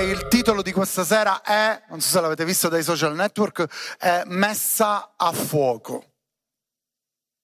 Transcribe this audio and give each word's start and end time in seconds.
Il 0.00 0.28
titolo 0.28 0.62
di 0.62 0.72
questa 0.72 1.04
sera 1.04 1.42
è, 1.42 1.82
non 1.88 2.00
so 2.00 2.08
se 2.10 2.20
l'avete 2.20 2.44
visto 2.44 2.68
dai 2.68 2.82
social 2.82 3.14
network, 3.14 3.96
è 3.98 4.22
Messa 4.26 5.14
a 5.16 5.32
fuoco. 5.32 6.12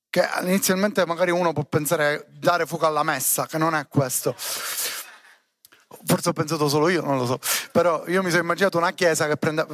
Che 0.09 0.29
inizialmente 0.43 1.05
magari 1.07 1.31
uno 1.31 1.53
può 1.53 1.65
pensare 1.65 2.27
dare 2.31 2.67
fuoco 2.67 2.87
alla 2.87 3.03
messa, 3.03 3.47
che 3.47 3.59
non 3.59 3.75
è 3.75 3.89
questo. 3.89 4.35
Forse 4.37 6.29
ho 6.29 6.33
pensato 6.33 6.69
solo 6.69 6.89
io, 6.89 7.03
non 7.03 7.19
lo 7.19 7.27
so. 7.27 7.39
Però 7.73 8.07
io 8.07 8.23
mi 8.23 8.31
sono 8.31 8.43
immaginato 8.43 8.79
una 8.79 8.93
chiesa 8.93 9.27
che 9.27 9.37
prende 9.37 9.67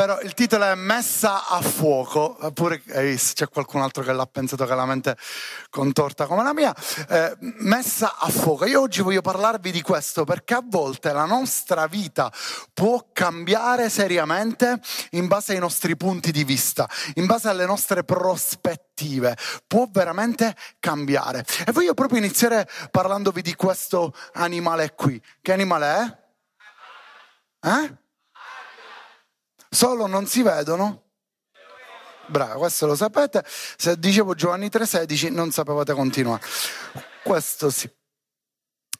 però 0.00 0.18
il 0.22 0.32
titolo 0.32 0.64
è 0.64 0.74
Messa 0.76 1.46
a 1.46 1.60
fuoco, 1.60 2.38
pure 2.54 2.82
c'è 2.82 3.48
qualcun 3.50 3.82
altro 3.82 4.02
che 4.02 4.14
l'ha 4.14 4.24
pensato 4.24 4.64
che 4.64 4.74
la 4.74 4.86
mente 4.86 5.14
contorta 5.68 6.24
come 6.24 6.42
la 6.42 6.54
mia, 6.54 6.74
eh, 7.06 7.36
Messa 7.58 8.16
a 8.16 8.30
fuoco. 8.30 8.64
Io 8.64 8.80
oggi 8.80 9.02
voglio 9.02 9.20
parlarvi 9.20 9.70
di 9.70 9.82
questo 9.82 10.24
perché 10.24 10.54
a 10.54 10.62
volte 10.64 11.12
la 11.12 11.26
nostra 11.26 11.86
vita 11.86 12.32
può 12.72 13.08
cambiare 13.12 13.90
seriamente 13.90 14.80
in 15.10 15.26
base 15.26 15.52
ai 15.52 15.58
nostri 15.58 15.94
punti 15.98 16.30
di 16.32 16.44
vista, 16.44 16.88
in 17.16 17.26
base 17.26 17.50
alle 17.50 17.66
nostre 17.66 18.02
prospettive, 18.02 19.36
può 19.66 19.86
veramente 19.92 20.56
cambiare. 20.78 21.44
E 21.66 21.72
voglio 21.72 21.92
proprio 21.92 22.20
iniziare 22.20 22.66
parlandovi 22.90 23.42
di 23.42 23.54
questo 23.54 24.14
animale 24.32 24.94
qui. 24.94 25.22
Che 25.42 25.52
animale 25.52 26.18
è? 27.60 27.68
Eh? 27.68 28.08
Solo 29.72 30.06
non 30.06 30.26
si 30.26 30.42
vedono? 30.42 31.04
Bravo, 32.26 32.58
questo 32.58 32.86
lo 32.86 32.96
sapete. 32.96 33.44
Se 33.46 33.96
dicevo 33.98 34.34
Giovanni 34.34 34.66
3,16 34.66 35.32
non 35.32 35.52
sapevate 35.52 35.92
continuare. 35.92 36.42
Questo 37.22 37.70
sì. 37.70 37.88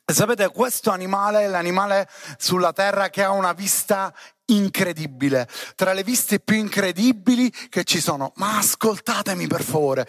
Sapete, 0.04 0.48
questo 0.50 0.90
animale 0.90 1.42
è 1.42 1.48
l'animale 1.48 2.08
sulla 2.36 2.72
terra 2.72 3.10
che 3.10 3.22
ha 3.22 3.30
una 3.30 3.52
vista 3.52 4.12
incredibile, 4.46 5.48
tra 5.76 5.92
le 5.92 6.02
viste 6.02 6.40
più 6.40 6.56
incredibili 6.56 7.50
che 7.68 7.84
ci 7.84 8.00
sono. 8.00 8.32
Ma 8.36 8.58
ascoltatemi 8.58 9.46
per 9.46 9.62
favore. 9.62 10.06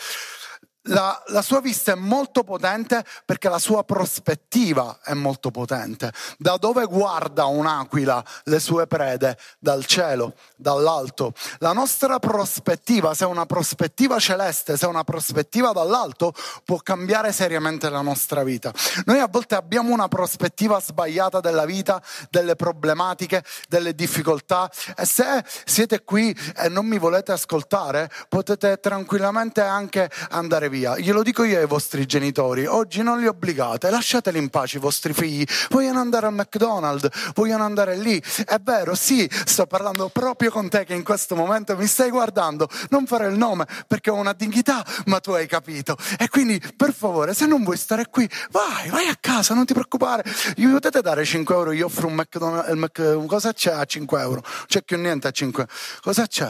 La, 0.85 1.21
la, 1.27 1.43
sua 1.43 1.61
vista 1.61 1.91
è 1.91 1.95
molto 1.95 2.43
potente 2.43 3.05
perché 3.23 3.49
la 3.49 3.59
sua 3.59 3.83
prospettiva 3.83 4.97
è 5.03 5.13
molto 5.13 5.51
potente. 5.51 6.11
Da 6.39 6.57
dove 6.57 6.85
guarda 6.85 7.45
un'aquila 7.45 8.23
le 8.45 8.59
sue 8.59 8.87
prede? 8.87 9.37
Dal 9.59 9.85
cielo, 9.85 10.33
dall'alto. 10.55 11.33
La 11.59 11.73
nostra 11.73 12.17
prospettiva, 12.17 13.13
se 13.13 13.25
è 13.25 13.27
una 13.27 13.45
prospettiva 13.45 14.17
celeste, 14.17 14.75
se 14.75 14.87
è 14.87 14.89
una 14.89 15.03
prospettiva 15.03 15.71
dall'alto, 15.71 16.33
può 16.65 16.77
cambiare 16.77 17.31
seriamente 17.31 17.87
la 17.89 18.01
nostra 18.01 18.41
vita. 18.41 18.73
Noi 19.05 19.19
a 19.19 19.27
volte 19.27 19.53
abbiamo 19.53 19.93
una 19.93 20.07
prospettiva 20.07 20.81
sbagliata 20.81 21.41
della 21.41 21.65
vita, 21.65 22.01
delle 22.31 22.55
problematiche, 22.55 23.43
delle 23.69 23.93
difficoltà 23.93 24.67
e 24.97 25.05
se 25.05 25.43
siete 25.63 26.03
qui 26.03 26.35
e 26.57 26.69
non 26.69 26.87
mi 26.87 26.97
volete 26.97 27.33
ascoltare, 27.33 28.09
potete 28.27 28.79
tranquillamente 28.79 29.61
anche 29.61 30.09
andare 30.29 30.69
via. 30.71 30.97
Glielo 30.97 31.21
dico 31.21 31.43
io 31.43 31.59
ai 31.59 31.67
vostri 31.67 32.07
genitori, 32.07 32.65
oggi 32.65 33.03
non 33.03 33.19
li 33.19 33.27
obbligate, 33.27 33.89
lasciateli 33.91 34.39
in 34.39 34.49
pace 34.49 34.77
i 34.77 34.79
vostri 34.79 35.13
figli, 35.13 35.45
vogliono 35.69 35.99
andare 35.99 36.25
al 36.25 36.33
McDonald's, 36.33 37.07
vogliono 37.35 37.63
andare 37.63 37.97
lì. 37.97 38.19
È 38.45 38.57
vero, 38.59 38.95
sì, 38.95 39.29
sto 39.29 39.67
parlando 39.67 40.09
proprio 40.09 40.49
con 40.49 40.69
te 40.69 40.85
che 40.85 40.95
in 40.95 41.03
questo 41.03 41.35
momento 41.35 41.75
mi 41.75 41.85
stai 41.85 42.09
guardando, 42.09 42.67
non 42.89 43.05
fare 43.05 43.27
il 43.27 43.37
nome 43.37 43.67
perché 43.85 44.09
ho 44.09 44.15
una 44.15 44.33
dignità, 44.33 44.83
ma 45.05 45.19
tu 45.19 45.31
hai 45.31 45.45
capito. 45.45 45.97
E 46.17 46.29
quindi, 46.29 46.59
per 46.75 46.93
favore, 46.93 47.33
se 47.33 47.45
non 47.45 47.63
vuoi 47.63 47.77
stare 47.77 48.07
qui, 48.09 48.27
vai, 48.51 48.89
vai 48.89 49.07
a 49.07 49.17
casa, 49.19 49.53
non 49.53 49.65
ti 49.65 49.73
preoccupare. 49.73 50.23
Gli 50.55 50.65
potete 50.67 51.01
dare 51.01 51.25
5 51.25 51.53
euro, 51.53 51.71
io 51.73 51.87
offro 51.87 52.07
un 52.07 52.13
McDonald's, 52.13 52.73
Mac, 52.73 53.25
cosa 53.27 53.53
c'è 53.53 53.73
a 53.73 53.83
5 53.83 54.21
euro? 54.21 54.41
C'è 54.65 54.81
più 54.81 54.97
niente 54.97 55.27
a 55.27 55.31
5 55.31 55.67
Cosa 56.01 56.25
c'è? 56.25 56.49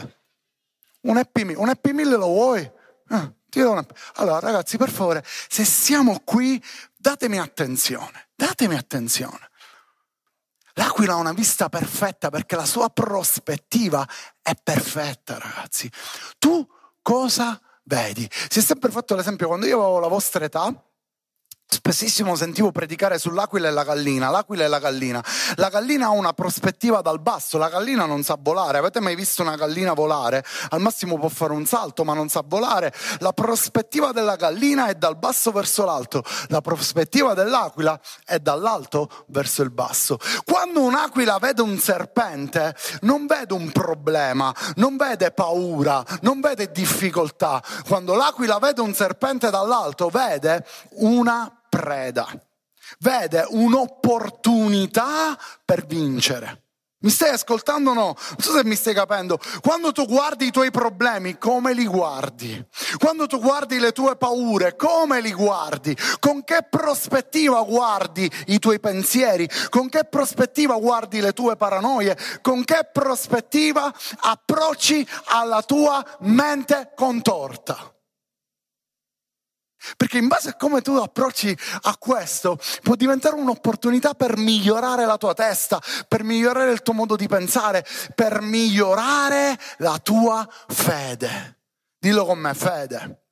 Un 1.02 1.16
Happy 1.16 1.54
un 1.56 1.68
happy 1.68 1.92
meal 1.92 2.10
lo 2.10 2.26
vuoi? 2.26 2.70
Ah. 3.08 3.32
Una... 3.60 3.84
Allora, 4.14 4.40
ragazzi, 4.40 4.76
per 4.76 4.90
favore, 4.90 5.24
se 5.24 5.64
siamo 5.64 6.20
qui, 6.24 6.62
datemi 6.96 7.38
attenzione, 7.38 8.28
datemi 8.34 8.76
attenzione. 8.76 9.50
L'aquila 10.74 11.14
ha 11.14 11.16
una 11.16 11.32
vista 11.32 11.68
perfetta 11.68 12.30
perché 12.30 12.56
la 12.56 12.64
sua 12.64 12.88
prospettiva 12.88 14.08
è 14.40 14.54
perfetta, 14.54 15.38
ragazzi. 15.38 15.90
Tu 16.38 16.66
cosa 17.02 17.60
vedi? 17.84 18.28
Si 18.48 18.58
è 18.58 18.62
sempre 18.62 18.90
fatto 18.90 19.14
l'esempio, 19.14 19.48
quando 19.48 19.66
io 19.66 19.80
avevo 19.80 19.98
la 19.98 20.08
vostra 20.08 20.44
età, 20.44 20.74
Spessissimo 21.72 22.36
sentivo 22.36 22.70
predicare 22.70 23.18
sull'aquila 23.18 23.68
e 23.68 23.70
la 23.70 23.82
gallina, 23.82 24.28
l'aquila 24.28 24.64
e 24.64 24.68
la 24.68 24.78
gallina. 24.78 25.24
La 25.54 25.70
gallina 25.70 26.08
ha 26.08 26.10
una 26.10 26.34
prospettiva 26.34 27.00
dal 27.00 27.18
basso, 27.18 27.56
la 27.56 27.70
gallina 27.70 28.04
non 28.04 28.22
sa 28.22 28.36
volare. 28.38 28.76
Avete 28.76 29.00
mai 29.00 29.14
visto 29.14 29.40
una 29.40 29.56
gallina 29.56 29.94
volare? 29.94 30.44
Al 30.68 30.82
massimo 30.82 31.18
può 31.18 31.30
fare 31.30 31.54
un 31.54 31.64
salto, 31.64 32.04
ma 32.04 32.12
non 32.12 32.28
sa 32.28 32.44
volare. 32.46 32.92
La 33.20 33.32
prospettiva 33.32 34.12
della 34.12 34.36
gallina 34.36 34.88
è 34.88 34.96
dal 34.96 35.16
basso 35.16 35.50
verso 35.50 35.86
l'alto, 35.86 36.22
la 36.48 36.60
prospettiva 36.60 37.32
dell'aquila 37.32 37.98
è 38.26 38.38
dall'alto 38.38 39.08
verso 39.28 39.62
il 39.62 39.70
basso. 39.70 40.18
Quando 40.44 40.82
un'aquila 40.82 41.38
vede 41.38 41.62
un 41.62 41.78
serpente, 41.78 42.76
non 43.00 43.24
vede 43.24 43.54
un 43.54 43.72
problema, 43.72 44.54
non 44.74 44.98
vede 44.98 45.30
paura, 45.30 46.04
non 46.20 46.42
vede 46.42 46.70
difficoltà. 46.70 47.62
Quando 47.88 48.14
l'aquila 48.14 48.58
vede 48.58 48.82
un 48.82 48.92
serpente 48.92 49.48
dall'alto, 49.48 50.10
vede 50.10 50.66
una 50.96 51.50
preda, 51.72 52.28
vede 52.98 53.46
un'opportunità 53.48 55.38
per 55.64 55.86
vincere. 55.86 56.64
Mi 57.02 57.10
stai 57.10 57.30
ascoltando 57.30 57.90
o 57.90 57.94
no? 57.94 58.04
Non 58.04 58.36
so 58.38 58.52
se 58.52 58.64
mi 58.64 58.76
stai 58.76 58.94
capendo. 58.94 59.38
Quando 59.60 59.90
tu 59.90 60.06
guardi 60.06 60.46
i 60.46 60.50
tuoi 60.52 60.70
problemi, 60.70 61.36
come 61.36 61.72
li 61.72 61.84
guardi? 61.84 62.64
Quando 62.96 63.26
tu 63.26 63.40
guardi 63.40 63.80
le 63.80 63.90
tue 63.90 64.16
paure, 64.16 64.76
come 64.76 65.20
li 65.20 65.32
guardi? 65.32 65.96
Con 66.20 66.44
che 66.44 66.64
prospettiva 66.68 67.60
guardi 67.62 68.30
i 68.46 68.58
tuoi 68.60 68.78
pensieri? 68.78 69.48
Con 69.68 69.88
che 69.88 70.04
prospettiva 70.04 70.76
guardi 70.76 71.20
le 71.20 71.32
tue 71.32 71.56
paranoie? 71.56 72.16
Con 72.40 72.62
che 72.64 72.88
prospettiva 72.92 73.92
approcci 74.20 75.04
alla 75.24 75.62
tua 75.62 76.04
mente 76.20 76.92
contorta? 76.94 77.91
Perché 79.96 80.18
in 80.18 80.28
base 80.28 80.50
a 80.50 80.56
come 80.56 80.80
tu 80.80 80.94
approcci 80.96 81.56
a 81.82 81.96
questo, 81.96 82.58
può 82.82 82.94
diventare 82.94 83.34
un'opportunità 83.34 84.14
per 84.14 84.36
migliorare 84.36 85.04
la 85.06 85.16
tua 85.16 85.34
testa, 85.34 85.80
per 86.08 86.22
migliorare 86.22 86.72
il 86.72 86.82
tuo 86.82 86.94
modo 86.94 87.16
di 87.16 87.26
pensare, 87.26 87.84
per 88.14 88.40
migliorare 88.40 89.58
la 89.78 89.98
tua 89.98 90.48
fede. 90.68 91.58
Dillo 91.98 92.24
con 92.24 92.38
me, 92.38 92.54
fede. 92.54 93.22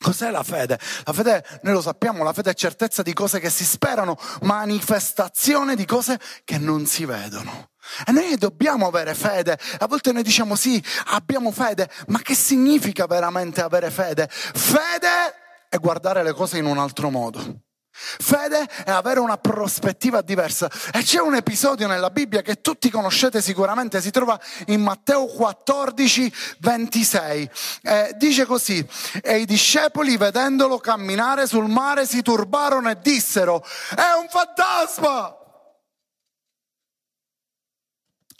Cos'è 0.00 0.30
la 0.30 0.44
fede? 0.44 0.78
La 1.04 1.12
fede, 1.12 1.44
noi 1.62 1.74
lo 1.74 1.80
sappiamo, 1.80 2.22
la 2.22 2.32
fede 2.32 2.50
è 2.50 2.54
certezza 2.54 3.02
di 3.02 3.12
cose 3.12 3.40
che 3.40 3.50
si 3.50 3.64
sperano, 3.64 4.16
manifestazione 4.42 5.74
di 5.74 5.84
cose 5.84 6.20
che 6.44 6.56
non 6.56 6.86
si 6.86 7.04
vedono. 7.04 7.70
E 8.06 8.12
noi 8.12 8.36
dobbiamo 8.36 8.86
avere 8.86 9.14
fede. 9.14 9.58
A 9.78 9.86
volte 9.86 10.12
noi 10.12 10.22
diciamo 10.22 10.54
sì, 10.54 10.82
abbiamo 11.06 11.50
fede, 11.50 11.90
ma 12.08 12.20
che 12.20 12.34
significa 12.34 13.06
veramente 13.06 13.60
avere 13.60 13.90
fede? 13.90 14.28
Fede 14.30 15.46
è 15.68 15.78
guardare 15.78 16.22
le 16.22 16.32
cose 16.32 16.58
in 16.58 16.66
un 16.66 16.78
altro 16.78 17.10
modo. 17.10 17.66
Fede 18.00 18.64
è 18.84 18.90
avere 18.92 19.18
una 19.18 19.38
prospettiva 19.38 20.20
diversa. 20.22 20.70
E 20.92 21.02
c'è 21.02 21.20
un 21.20 21.34
episodio 21.34 21.88
nella 21.88 22.10
Bibbia 22.10 22.42
che 22.42 22.60
tutti 22.60 22.90
conoscete 22.90 23.42
sicuramente, 23.42 24.00
si 24.00 24.12
trova 24.12 24.38
in 24.66 24.82
Matteo 24.82 25.26
14, 25.26 26.32
26. 26.60 27.50
Eh, 27.82 28.14
dice 28.16 28.44
così, 28.44 28.86
e 29.20 29.38
i 29.38 29.46
discepoli 29.46 30.16
vedendolo 30.16 30.78
camminare 30.78 31.46
sul 31.48 31.68
mare 31.68 32.06
si 32.06 32.22
turbarono 32.22 32.88
e 32.88 32.98
dissero, 33.00 33.64
è 33.94 34.16
un 34.16 34.28
fantasma! 34.28 35.34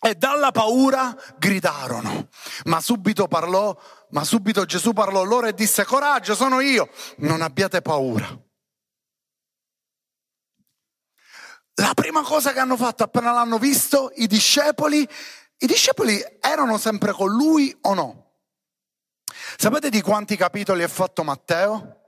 E 0.00 0.14
dalla 0.14 0.52
paura 0.52 1.16
gridarono, 1.36 2.28
ma 2.66 2.80
subito 2.80 3.26
parlò 3.26 3.76
ma 4.10 4.24
subito 4.24 4.64
Gesù 4.64 4.92
parlò 4.92 5.22
loro 5.24 5.46
e 5.46 5.54
disse, 5.54 5.84
coraggio, 5.84 6.34
sono 6.34 6.60
io, 6.60 6.90
non 7.18 7.42
abbiate 7.42 7.82
paura. 7.82 8.26
La 11.74 11.94
prima 11.94 12.22
cosa 12.22 12.52
che 12.52 12.58
hanno 12.58 12.76
fatto 12.76 13.04
appena 13.04 13.30
l'hanno 13.30 13.58
visto 13.58 14.10
i 14.16 14.26
discepoli, 14.26 15.08
i 15.58 15.66
discepoli 15.66 16.20
erano 16.40 16.76
sempre 16.76 17.12
con 17.12 17.30
lui 17.30 17.76
o 17.82 17.94
no? 17.94 18.26
Sapete 19.56 19.88
di 19.88 20.00
quanti 20.00 20.36
capitoli 20.36 20.82
ha 20.82 20.88
fatto 20.88 21.22
Matteo? 21.22 22.00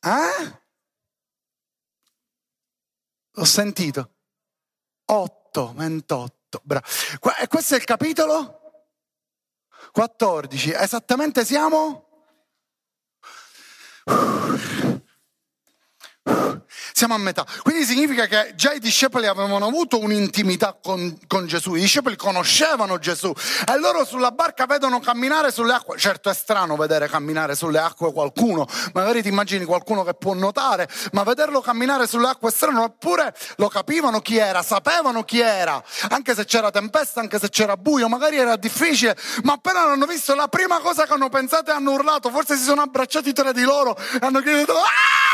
Eh? 0.00 0.60
Ho 3.34 3.44
sentito. 3.44 4.14
8, 5.04 5.72
28. 5.74 6.60
Bravo. 6.64 6.86
E 7.40 7.46
questo 7.46 7.74
è 7.74 7.78
il 7.78 7.84
capitolo? 7.84 8.59
14. 9.92 10.72
Esattamente 10.72 11.44
siamo? 11.44 12.06
Siamo 17.00 17.14
a 17.14 17.18
metà. 17.18 17.46
Quindi 17.62 17.86
significa 17.86 18.26
che 18.26 18.52
già 18.54 18.72
i 18.72 18.78
discepoli 18.78 19.26
avevano 19.26 19.64
avuto 19.64 19.98
un'intimità 19.98 20.76
con, 20.82 21.18
con, 21.26 21.46
Gesù, 21.46 21.74
i 21.74 21.80
discepoli 21.80 22.14
conoscevano 22.14 22.98
Gesù 22.98 23.32
e 23.66 23.78
loro 23.78 24.04
sulla 24.04 24.32
barca 24.32 24.66
vedono 24.66 25.00
camminare 25.00 25.50
sulle 25.50 25.72
acque. 25.72 25.96
Certo 25.96 26.28
è 26.28 26.34
strano 26.34 26.76
vedere 26.76 27.08
camminare 27.08 27.54
sulle 27.54 27.78
acque 27.78 28.12
qualcuno, 28.12 28.66
magari 28.92 29.22
ti 29.22 29.28
immagini 29.28 29.64
qualcuno 29.64 30.04
che 30.04 30.12
può 30.12 30.34
nuotare, 30.34 30.90
ma 31.12 31.22
vederlo 31.22 31.62
camminare 31.62 32.06
sulle 32.06 32.28
acque 32.28 32.50
è 32.50 32.52
strano, 32.52 32.84
eppure 32.84 33.34
lo 33.56 33.68
capivano 33.68 34.20
chi 34.20 34.36
era, 34.36 34.62
sapevano 34.62 35.24
chi 35.24 35.40
era, 35.40 35.82
anche 36.10 36.34
se 36.34 36.44
c'era 36.44 36.70
tempesta, 36.70 37.20
anche 37.20 37.38
se 37.38 37.48
c'era 37.48 37.78
buio, 37.78 38.08
magari 38.08 38.36
era 38.36 38.56
difficile, 38.56 39.16
ma 39.44 39.54
appena 39.54 39.86
l'hanno 39.86 40.04
visto 40.04 40.34
la 40.34 40.48
prima 40.48 40.80
cosa 40.80 41.06
che 41.06 41.14
hanno 41.14 41.30
pensato 41.30 41.70
e 41.70 41.72
hanno 41.72 41.92
urlato, 41.92 42.28
forse 42.28 42.56
si 42.56 42.64
sono 42.64 42.82
abbracciati 42.82 43.32
tra 43.32 43.52
di 43.52 43.62
loro 43.62 43.96
e 43.96 44.18
hanno 44.20 44.40
chiesto... 44.40 44.74
Ah! 44.74 45.29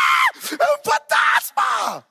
È 0.55 0.63
un 0.63 0.81
fantasma! 0.83 2.07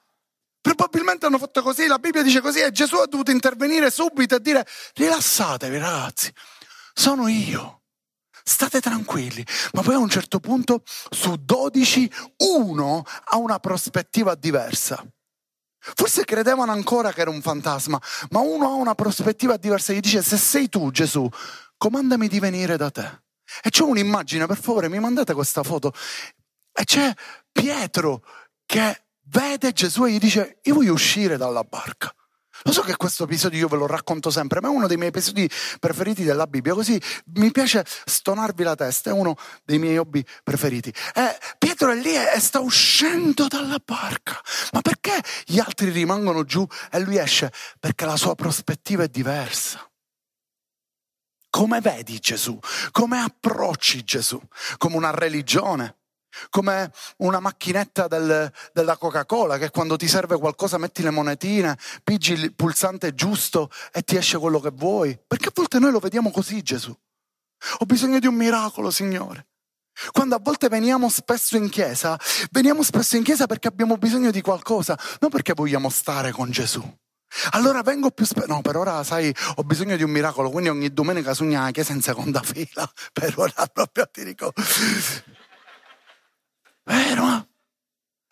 Probabilmente 0.62 1.28
hanno 1.28 1.38
fatto 1.38 1.62
così, 1.62 1.86
la 1.86 2.00
Bibbia 2.00 2.24
dice 2.24 2.42
così 2.42 2.60
e 2.60 2.72
Gesù 2.72 2.96
ha 2.96 3.06
dovuto 3.06 3.30
intervenire 3.32 3.92
subito 3.92 4.36
e 4.36 4.42
dire 4.42 4.66
rilassatevi 4.96 5.78
ragazzi, 5.78 6.34
sono 6.92 7.28
io, 7.28 7.82
state 8.44 8.82
tranquilli. 8.82 9.46
Ma 9.74 9.82
poi 9.82 9.96
a 9.96 10.00
un 10.00 10.10
certo 10.10 10.40
punto 10.40 10.82
su 10.86 11.36
12 11.36 12.12
uno 12.38 13.04
ha 13.26 13.38
una 13.38 13.60
prospettiva 13.60 14.36
diversa. 14.36 15.06
Forse 15.94 16.26
credevano 16.26 16.72
ancora 16.72 17.14
che 17.14 17.22
era 17.22 17.30
un 17.30 17.42
fantasma, 17.42 18.02
ma 18.30 18.40
uno 18.40 18.68
ha 18.68 18.74
una 18.74 18.96
prospettiva 18.96 19.58
diversa. 19.58 19.94
Gli 19.94 20.00
dice: 20.00 20.24
Se 20.24 20.38
sei 20.38 20.68
tu, 20.68 20.90
Gesù, 20.90 21.30
comandami 21.78 22.28
di 22.28 22.40
venire 22.40 22.76
da 22.76 22.90
te. 22.90 23.22
E 23.62 23.70
c'è 23.70 23.84
un'immagine, 23.84 24.48
per 24.48 24.58
favore, 24.58 24.90
mi 24.90 25.00
mandate 25.00 25.34
questa 25.34 25.62
foto. 25.62 25.94
E 26.74 26.84
c'è 26.84 27.14
Pietro 27.56 28.22
che 28.66 29.06
vede 29.28 29.72
Gesù 29.72 30.04
e 30.04 30.12
gli 30.12 30.18
dice 30.18 30.60
io 30.64 30.74
voglio 30.74 30.92
uscire 30.92 31.38
dalla 31.38 31.64
barca. 31.64 32.14
Lo 32.64 32.74
so 32.74 32.82
che 32.82 32.98
questo 32.98 33.24
episodio 33.24 33.60
io 33.60 33.68
ve 33.70 33.78
lo 33.78 33.88
racconto 33.88 34.30
sempre, 34.30 34.60
ma 34.60 34.68
è 34.68 34.72
uno 34.72 34.88
dei 34.88 34.98
miei 34.98 35.10
episodi 35.10 35.50
preferiti 35.80 36.24
della 36.24 36.48
Bibbia, 36.48 36.74
così 36.74 37.02
mi 37.36 37.52
piace 37.52 37.86
stonarvi 37.86 38.64
la 38.64 38.76
testa, 38.76 39.10
è 39.10 39.14
uno 39.14 39.38
dei 39.64 39.80
miei 39.80 39.98
hobby 39.98 40.22
preferiti. 40.44 40.94
E 41.14 41.38
Pietro 41.58 41.92
è 41.92 41.96
lì 41.96 42.14
e 42.14 42.40
sta 42.42 42.60
uscendo 42.60 43.48
dalla 43.48 43.80
barca, 43.84 44.38
ma 44.74 44.82
perché 44.82 45.18
gli 45.46 45.60
altri 45.60 45.92
rimangono 45.92 46.44
giù 46.44 46.66
e 46.92 47.00
lui 47.00 47.18
esce? 47.18 47.54
Perché 47.80 48.06
la 48.06 48.18
sua 48.18 48.36
prospettiva 48.36 49.04
è 49.04 49.08
diversa. 49.08 49.90
Come 51.50 51.80
vedi 51.80 52.20
Gesù? 52.20 52.60
Come 52.92 53.20
approcci 53.20 54.04
Gesù? 54.04 54.42
Come 54.78 54.98
una 54.98 55.12
religione? 55.12 56.00
Come 56.50 56.92
una 57.18 57.40
macchinetta 57.40 58.08
del, 58.08 58.52
della 58.74 58.98
Coca-Cola 58.98 59.58
che 59.58 59.70
quando 59.70 59.96
ti 59.96 60.08
serve 60.08 60.38
qualcosa 60.38 60.78
metti 60.78 61.02
le 61.02 61.12
monetine, 61.12 61.78
pigi 62.04 62.34
il 62.34 62.54
pulsante 62.54 63.14
giusto 63.14 63.70
e 63.92 64.02
ti 64.02 64.16
esce 64.16 64.38
quello 64.38 64.60
che 64.60 64.72
vuoi. 64.74 65.18
Perché 65.28 65.50
a 65.50 65.52
volte 65.54 65.80
noi 65.80 65.92
lo 65.92 66.00
vediamo 66.00 66.32
così 66.32 66.62
Gesù. 66.62 66.96
Ho 67.80 67.86
bisogno 67.86 68.20
di 68.20 68.28
un 68.28 68.36
miracolo, 68.36 68.92
Signore. 68.92 69.48
Quando 70.12 70.36
a 70.36 70.40
volte 70.42 70.68
veniamo 70.68 71.10
spesso 71.10 71.56
in 71.56 71.70
chiesa, 71.70 72.20
veniamo 72.52 72.84
spesso 72.84 73.16
in 73.16 73.24
chiesa 73.24 73.48
perché 73.48 73.70
abbiamo 73.70 73.98
bisogno 73.98 74.30
di 74.30 74.42
qualcosa, 74.42 75.00
non 75.20 75.30
perché 75.30 75.54
vogliamo 75.54 75.90
stare 75.90 76.32
con 76.32 76.52
Gesù. 76.52 76.84
Allora 77.52 77.82
vengo 77.82 78.12
più 78.12 78.26
spesso, 78.26 78.48
no, 78.48 78.62
per 78.62 78.76
ora 78.78 79.04
sai, 79.04 79.34
ho 79.56 79.64
bisogno 79.64 79.96
di 79.96 80.04
un 80.04 80.12
miracolo, 80.12 80.50
quindi 80.50 80.70
ogni 80.70 80.94
domenica 80.94 81.34
sogna 81.34 81.64
la 81.64 81.72
chiesa 81.72 81.94
in 81.94 82.02
seconda 82.02 82.42
fila, 82.42 82.90
per 83.12 83.34
ora 83.38 83.68
proprio 83.72 84.08
ti 84.10 84.24
dico, 84.24 84.54
Vero? 86.86 87.48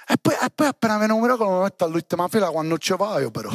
E 0.07 0.17
poi, 0.21 0.33
e 0.33 0.49
poi 0.53 0.67
appena 0.67 0.97
viene 0.97 1.13
un 1.13 1.21
miracolo 1.21 1.57
mi 1.57 1.63
metto 1.63 1.85
all'ultima 1.85 2.27
fila 2.27 2.49
quando 2.51 2.77
ci 2.77 2.93
vai 2.95 3.29
però. 3.31 3.49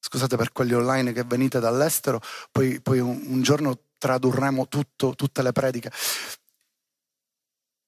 Scusate 0.00 0.36
per 0.36 0.52
quelli 0.52 0.74
online 0.74 1.12
che 1.12 1.24
venite 1.24 1.60
dall'estero, 1.60 2.20
poi, 2.50 2.80
poi 2.80 2.98
un, 2.98 3.20
un, 3.26 3.42
giorno 3.42 3.78
tradurremo 3.98 4.68
tutto, 4.68 5.14
tutte 5.14 5.42
le 5.42 5.52
prediche. 5.52 5.92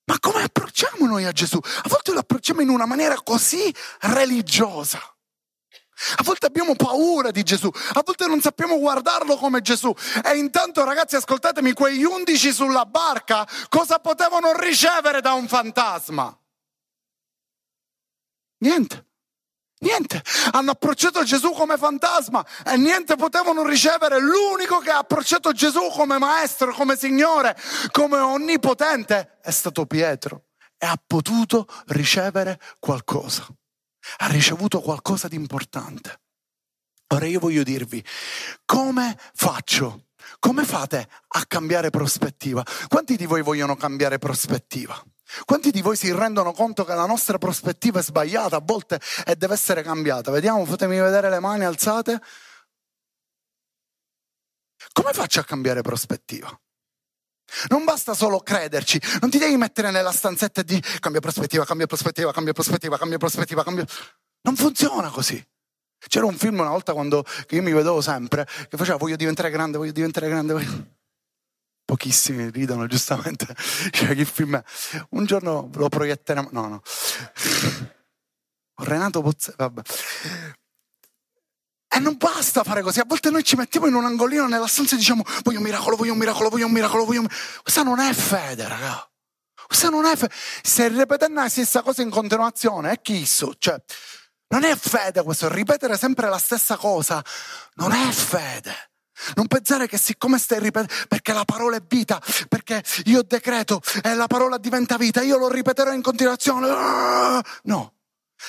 Ma 0.04 0.18
come 0.18 0.42
approcciamo 0.42 1.06
noi 1.06 1.24
a 1.24 1.32
Gesù? 1.32 1.56
A 1.56 1.88
volte 1.88 2.12
lo 2.12 2.18
approcciamo 2.18 2.60
in 2.60 2.68
una 2.68 2.84
maniera 2.84 3.14
così 3.22 3.74
religiosa. 4.00 5.00
A 6.16 6.22
volte 6.22 6.46
abbiamo 6.46 6.74
paura 6.74 7.30
di 7.30 7.42
Gesù, 7.42 7.68
a 7.68 8.02
volte 8.04 8.26
non 8.26 8.40
sappiamo 8.40 8.78
guardarlo 8.78 9.36
come 9.36 9.60
Gesù. 9.60 9.92
E 10.24 10.36
intanto, 10.36 10.84
ragazzi, 10.84 11.16
ascoltatemi, 11.16 11.72
quegli 11.72 12.04
undici 12.04 12.52
sulla 12.52 12.86
barca 12.86 13.46
cosa 13.68 13.98
potevano 13.98 14.52
ricevere 14.58 15.20
da 15.20 15.32
un 15.34 15.46
fantasma? 15.48 16.36
Niente. 18.58 19.06
Niente, 19.82 20.22
hanno 20.50 20.72
approcciato 20.72 21.24
Gesù 21.24 21.52
come 21.52 21.78
fantasma 21.78 22.44
e 22.66 22.76
niente 22.76 23.16
potevano 23.16 23.66
ricevere. 23.66 24.20
L'unico 24.20 24.78
che 24.78 24.90
ha 24.90 24.98
approcciato 24.98 25.52
Gesù 25.52 25.88
come 25.88 26.18
maestro, 26.18 26.74
come 26.74 26.96
Signore, 26.98 27.56
come 27.90 28.18
onnipotente 28.18 29.38
è 29.40 29.50
stato 29.50 29.86
Pietro 29.86 30.48
e 30.76 30.86
ha 30.86 31.00
potuto 31.02 31.66
ricevere 31.86 32.60
qualcosa 32.78 33.46
ha 34.18 34.26
ricevuto 34.28 34.80
qualcosa 34.80 35.28
di 35.28 35.36
importante. 35.36 36.20
Ora 37.12 37.26
io 37.26 37.40
voglio 37.40 37.62
dirvi, 37.62 38.04
come 38.64 39.18
faccio? 39.34 40.06
Come 40.38 40.64
fate 40.64 41.08
a 41.28 41.44
cambiare 41.46 41.90
prospettiva? 41.90 42.64
Quanti 42.88 43.16
di 43.16 43.26
voi 43.26 43.42
vogliono 43.42 43.74
cambiare 43.74 44.18
prospettiva? 44.18 45.02
Quanti 45.44 45.70
di 45.70 45.80
voi 45.80 45.96
si 45.96 46.12
rendono 46.12 46.52
conto 46.52 46.84
che 46.84 46.94
la 46.94 47.06
nostra 47.06 47.38
prospettiva 47.38 48.00
è 48.00 48.02
sbagliata 48.02 48.56
a 48.56 48.62
volte 48.62 49.00
e 49.24 49.36
deve 49.36 49.54
essere 49.54 49.82
cambiata? 49.82 50.30
Vediamo, 50.30 50.64
fatemi 50.64 50.98
vedere 50.98 51.30
le 51.30 51.40
mani 51.40 51.64
alzate. 51.64 52.20
Come 54.92 55.12
faccio 55.12 55.40
a 55.40 55.44
cambiare 55.44 55.82
prospettiva? 55.82 56.48
Non 57.68 57.84
basta 57.84 58.14
solo 58.14 58.40
crederci, 58.40 59.00
non 59.20 59.30
ti 59.30 59.38
devi 59.38 59.56
mettere 59.56 59.90
nella 59.90 60.12
stanzetta 60.12 60.62
di 60.62 60.82
cambia 61.00 61.20
prospettiva, 61.20 61.64
cambia 61.64 61.86
prospettiva, 61.86 62.32
cambia 62.32 62.52
prospettiva, 62.52 62.98
cambia 62.98 63.18
prospettiva, 63.18 63.64
cambia... 63.64 63.84
Non 64.42 64.56
funziona 64.56 65.10
così. 65.10 65.44
C'era 66.08 66.24
un 66.24 66.36
film 66.36 66.60
una 66.60 66.70
volta 66.70 66.92
quando, 66.92 67.24
io 67.50 67.62
mi 67.62 67.72
vedevo 67.72 68.00
sempre, 68.00 68.46
che 68.46 68.76
faceva 68.76 68.96
voglio 68.96 69.16
diventare 69.16 69.50
grande, 69.50 69.76
voglio 69.76 69.92
diventare 69.92 70.28
grande. 70.28 70.54
Voglio... 70.54 70.86
Pochissimi 71.84 72.50
ridono, 72.50 72.86
giustamente. 72.86 73.46
Cioè, 73.90 74.14
che 74.14 74.24
film 74.24 74.56
è? 74.56 74.62
Un 75.10 75.24
giorno 75.24 75.68
lo 75.74 75.88
proietteremo. 75.88 76.50
No, 76.52 76.68
no. 76.68 76.82
Renato 78.76 79.20
Pozze, 79.20 79.54
vabbè. 79.56 79.82
E 81.92 81.98
non 81.98 82.16
basta 82.16 82.62
fare 82.62 82.82
così, 82.82 83.00
a 83.00 83.04
volte 83.04 83.30
noi 83.30 83.42
ci 83.42 83.56
mettiamo 83.56 83.88
in 83.88 83.94
un 83.94 84.04
angolino 84.04 84.46
nella 84.46 84.68
stanza 84.68 84.94
e 84.94 84.98
diciamo 84.98 85.24
voglio 85.42 85.58
un 85.58 85.64
miracolo, 85.64 85.96
voglio 85.96 86.12
un 86.12 86.18
miracolo, 86.18 86.48
voglio 86.48 86.66
un 86.66 86.72
miracolo, 86.72 87.04
voglio 87.04 87.20
un 87.20 87.26
miracolo. 87.26 87.62
Questa 87.62 87.82
non 87.82 87.98
è 87.98 88.12
fede, 88.12 88.68
raga. 88.68 89.10
Questa 89.66 89.88
non 89.88 90.04
è 90.04 90.14
fede. 90.14 90.32
Se 90.62 90.86
ripetendo 90.86 91.40
la 91.40 91.48
stessa 91.48 91.82
cosa 91.82 92.02
in 92.02 92.10
continuazione, 92.10 92.92
è 92.92 93.00
chi 93.00 93.26
so? 93.26 93.54
Cioè, 93.58 93.82
non 94.50 94.62
è 94.62 94.76
fede 94.76 95.24
questo, 95.24 95.48
ripetere 95.48 95.96
sempre 95.96 96.28
la 96.28 96.38
stessa 96.38 96.76
cosa 96.76 97.24
non 97.74 97.90
è 97.90 98.10
fede. 98.12 98.72
Non 99.34 99.48
pensare 99.48 99.86
che 99.88 99.98
siccome 99.98 100.38
stai 100.38 100.60
ripetendo, 100.60 101.06
perché 101.08 101.32
la 101.32 101.44
parola 101.44 101.76
è 101.76 101.82
vita, 101.86 102.22
perché 102.48 102.82
io 103.04 103.22
decreto 103.22 103.80
e 104.02 104.14
la 104.14 104.28
parola 104.28 104.58
diventa 104.58 104.96
vita, 104.96 105.22
io 105.22 105.36
lo 105.36 105.48
ripeterò 105.48 105.92
in 105.92 106.02
continuazione. 106.02 106.68
No, 107.64 107.94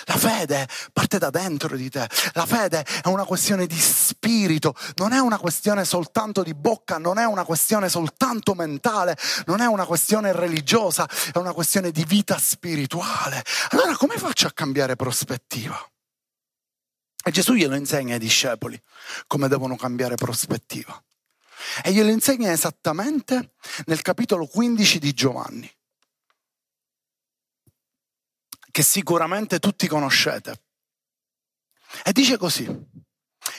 la 0.06 0.18
fede 0.18 0.68
parte 0.94 1.18
da 1.18 1.30
dentro 1.30 1.76
di 1.76 1.90
te, 1.90 2.08
la 2.34 2.46
fede 2.46 2.86
è 3.04 3.08
una 3.08 3.26
questione 3.26 3.66
di 3.68 3.80
spirito, 3.80 4.76
non 4.96 5.14
è 5.14 5.20
una 5.20 5.38
questione 5.38 5.86
soltanto 5.86 6.44
di 6.44 6.54
bocca, 6.54 6.98
non 6.98 7.18
è 7.18 7.26
una 7.26 7.44
questione 7.44 7.90
soltanto 7.90 8.54
mentale, 8.54 9.18
non 9.46 9.62
è 9.62 9.66
una 9.66 9.86
questione 9.86 10.32
religiosa, 10.32 11.08
è 11.34 11.38
una 11.38 11.54
questione 11.54 11.92
di 11.92 12.04
vita 12.06 12.38
spirituale. 12.38 13.44
Allora 13.70 13.96
come 13.96 14.18
faccio 14.18 14.48
a 14.48 14.52
cambiare 14.52 14.96
prospettiva? 14.96 15.78
E 17.24 17.30
Gesù 17.32 17.54
glielo 17.54 17.76
insegna 17.76 18.14
ai 18.14 18.20
discepoli 18.20 18.82
come 19.28 19.48
devono 19.48 19.76
cambiare 19.76 20.16
prospettiva. 20.16 21.02
E 21.84 21.92
glielo 21.92 22.10
insegna 22.10 22.52
esattamente 22.52 23.54
nel 23.86 24.02
capitolo 24.02 24.48
15 24.48 24.98
di 24.98 25.14
Giovanni 25.14 25.72
che 28.72 28.82
sicuramente 28.84 29.60
tutti 29.60 29.88
conoscete. 29.88 30.64
E 32.04 32.12
dice 32.12 32.38
così, 32.38 32.68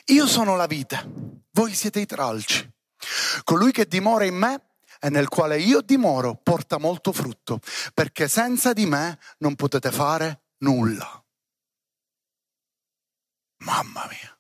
io 0.07 0.27
sono 0.27 0.57
la 0.57 0.67
vite, 0.67 1.05
voi 1.51 1.75
siete 1.75 2.01
i 2.01 2.07
tralci. 2.07 2.71
Colui 3.45 3.73
che 3.73 3.87
dimora 3.87 4.25
in 4.25 4.35
me 4.35 4.71
e 5.01 5.11
nel 5.11 5.29
quale 5.29 5.59
io 5.59 5.81
dimoro 5.81 6.37
porta 6.37 6.79
molto 6.79 7.13
frutto, 7.13 7.61
perché 7.93 8.29
senza 8.29 8.73
di 8.73 8.87
me 8.87 9.19
non 9.39 9.57
potete 9.57 9.91
fare 9.91 10.43
nulla. 10.59 11.23
Mamma 13.59 14.07
mia. 14.09 14.39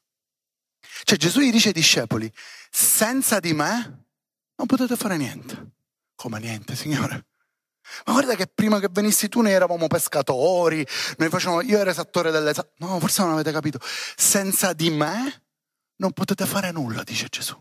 Cioè 1.04 1.18
Gesù 1.18 1.40
gli 1.40 1.50
dice 1.50 1.68
ai 1.68 1.74
discepoli, 1.74 2.32
senza 2.70 3.40
di 3.40 3.52
me 3.52 4.06
non 4.54 4.66
potete 4.66 4.96
fare 4.96 5.16
niente. 5.16 5.72
Come 6.14 6.38
niente, 6.38 6.76
Signore? 6.76 7.26
Ma 8.06 8.12
guarda 8.12 8.34
che 8.34 8.46
prima 8.46 8.80
che 8.80 8.88
venissi 8.90 9.28
tu 9.28 9.40
noi 9.40 9.52
eravamo 9.52 9.86
pescatori, 9.86 10.86
noi 11.18 11.28
facevamo, 11.28 11.60
io 11.62 11.78
ero 11.78 11.90
esattore 11.90 12.30
delle... 12.30 12.52
No, 12.78 12.98
forse 13.00 13.22
non 13.22 13.32
avete 13.32 13.52
capito. 13.52 13.78
Senza 14.16 14.72
di 14.72 14.90
me 14.90 15.42
non 15.96 16.12
potete 16.12 16.46
fare 16.46 16.70
nulla, 16.72 17.02
dice 17.02 17.26
Gesù. 17.28 17.60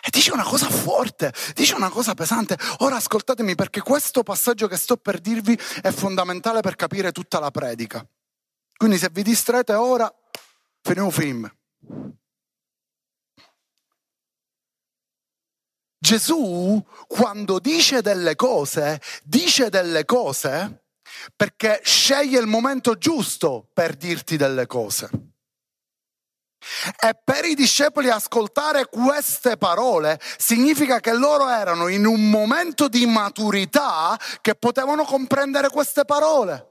E 0.00 0.08
dice 0.10 0.32
una 0.32 0.44
cosa 0.44 0.70
forte, 0.70 1.32
dice 1.54 1.74
una 1.74 1.90
cosa 1.90 2.14
pesante. 2.14 2.56
Ora 2.78 2.96
ascoltatemi 2.96 3.54
perché 3.54 3.80
questo 3.80 4.22
passaggio 4.22 4.68
che 4.68 4.76
sto 4.76 4.96
per 4.96 5.20
dirvi 5.20 5.58
è 5.82 5.90
fondamentale 5.90 6.60
per 6.60 6.76
capire 6.76 7.12
tutta 7.12 7.38
la 7.38 7.50
predica. 7.50 8.06
Quindi 8.76 8.98
se 8.98 9.10
vi 9.12 9.22
distraete 9.22 9.74
ora, 9.74 10.12
finiamo 10.82 11.10
film. 11.10 11.50
Gesù 16.02 16.84
quando 17.06 17.60
dice 17.60 18.02
delle 18.02 18.34
cose, 18.34 19.00
dice 19.22 19.68
delle 19.68 20.04
cose 20.04 20.82
perché 21.36 21.80
sceglie 21.84 22.40
il 22.40 22.48
momento 22.48 22.98
giusto 22.98 23.68
per 23.72 23.94
dirti 23.94 24.36
delle 24.36 24.66
cose. 24.66 25.08
E 27.00 27.16
per 27.22 27.44
i 27.44 27.54
discepoli 27.54 28.08
ascoltare 28.10 28.86
queste 28.86 29.56
parole 29.56 30.18
significa 30.38 30.98
che 30.98 31.12
loro 31.12 31.48
erano 31.48 31.86
in 31.86 32.04
un 32.04 32.28
momento 32.28 32.88
di 32.88 33.06
maturità 33.06 34.18
che 34.40 34.56
potevano 34.56 35.04
comprendere 35.04 35.68
queste 35.68 36.04
parole. 36.04 36.66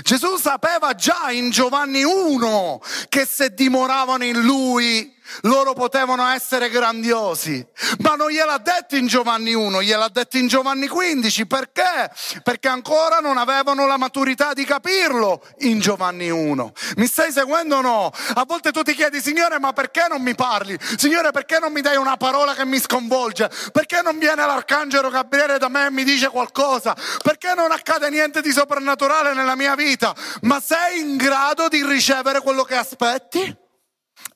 Gesù 0.00 0.38
sapeva 0.38 0.94
già 0.94 1.30
in 1.30 1.50
Giovanni 1.50 2.02
1 2.02 2.80
che 3.10 3.26
se 3.26 3.52
dimoravano 3.52 4.24
in 4.24 4.40
lui 4.40 5.17
loro 5.42 5.72
potevano 5.72 6.26
essere 6.28 6.68
grandiosi, 6.68 7.66
ma 8.00 8.14
non 8.14 8.30
gliel'ha 8.30 8.58
detto 8.58 8.96
in 8.96 9.06
Giovanni 9.06 9.54
1, 9.54 9.82
gliel'ha 9.82 10.08
detto 10.08 10.36
in 10.36 10.46
Giovanni 10.46 10.88
15, 10.88 11.46
perché? 11.46 12.10
Perché 12.42 12.68
ancora 12.68 13.18
non 13.18 13.36
avevano 13.36 13.86
la 13.86 13.96
maturità 13.96 14.52
di 14.52 14.64
capirlo 14.64 15.42
in 15.58 15.80
Giovanni 15.80 16.30
1. 16.30 16.72
Mi 16.96 17.06
stai 17.06 17.32
seguendo 17.32 17.76
o 17.76 17.80
no? 17.80 18.10
A 18.34 18.44
volte 18.46 18.70
tu 18.70 18.82
ti 18.82 18.94
chiedi, 18.94 19.20
Signore, 19.20 19.58
ma 19.58 19.72
perché 19.72 20.06
non 20.08 20.22
mi 20.22 20.34
parli? 20.34 20.78
Signore, 20.96 21.30
perché 21.30 21.58
non 21.58 21.72
mi 21.72 21.80
dai 21.80 21.96
una 21.96 22.16
parola 22.16 22.54
che 22.54 22.64
mi 22.64 22.78
sconvolge? 22.78 23.50
Perché 23.72 24.00
non 24.02 24.18
viene 24.18 24.46
l'arcangelo 24.46 25.10
Gabriele 25.10 25.58
da 25.58 25.68
me 25.68 25.86
e 25.86 25.90
mi 25.90 26.04
dice 26.04 26.28
qualcosa? 26.28 26.96
Perché 27.22 27.54
non 27.54 27.70
accade 27.70 28.10
niente 28.10 28.40
di 28.40 28.50
soprannaturale 28.50 29.34
nella 29.34 29.56
mia 29.56 29.74
vita? 29.74 30.14
Ma 30.42 30.60
sei 30.60 31.00
in 31.00 31.16
grado 31.16 31.68
di 31.68 31.84
ricevere 31.84 32.40
quello 32.40 32.64
che 32.64 32.76
aspetti? 32.76 33.66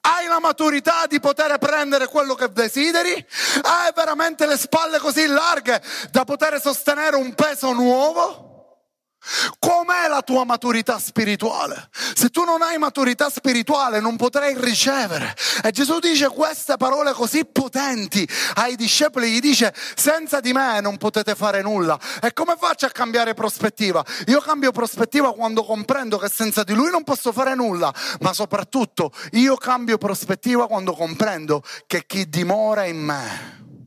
Hai 0.00 0.26
la 0.26 0.40
maturità 0.40 1.06
di 1.06 1.20
poter 1.20 1.56
prendere 1.58 2.06
quello 2.06 2.34
che 2.34 2.50
desideri? 2.50 3.12
Hai 3.62 3.92
veramente 3.94 4.46
le 4.46 4.56
spalle 4.56 4.98
così 4.98 5.26
larghe 5.26 5.80
da 6.10 6.24
poter 6.24 6.60
sostenere 6.60 7.16
un 7.16 7.34
peso 7.34 7.72
nuovo? 7.72 8.50
Com'è 9.58 9.81
la 10.12 10.22
tua 10.22 10.44
maturità 10.44 10.98
spirituale? 10.98 11.88
Se 12.14 12.28
tu 12.28 12.44
non 12.44 12.60
hai 12.60 12.76
maturità 12.76 13.30
spirituale 13.30 13.98
non 14.00 14.16
potrai 14.16 14.54
ricevere. 14.58 15.34
E 15.62 15.70
Gesù 15.70 15.98
dice 15.98 16.28
queste 16.28 16.76
parole 16.76 17.12
così 17.12 17.46
potenti 17.46 18.28
ai 18.56 18.76
discepoli, 18.76 19.30
gli 19.30 19.40
dice 19.40 19.74
senza 19.94 20.40
di 20.40 20.52
me 20.52 20.80
non 20.80 20.98
potete 20.98 21.34
fare 21.34 21.62
nulla. 21.62 21.98
E 22.20 22.34
come 22.34 22.56
faccio 22.58 22.84
a 22.84 22.90
cambiare 22.90 23.32
prospettiva? 23.32 24.04
Io 24.26 24.40
cambio 24.40 24.70
prospettiva 24.70 25.32
quando 25.32 25.64
comprendo 25.64 26.18
che 26.18 26.28
senza 26.28 26.62
di 26.62 26.74
lui 26.74 26.90
non 26.90 27.04
posso 27.04 27.32
fare 27.32 27.54
nulla, 27.54 27.92
ma 28.20 28.34
soprattutto 28.34 29.12
io 29.32 29.56
cambio 29.56 29.96
prospettiva 29.96 30.66
quando 30.66 30.92
comprendo 30.92 31.62
che 31.86 32.04
chi 32.06 32.28
dimora 32.28 32.84
in 32.84 32.98
me, 32.98 33.86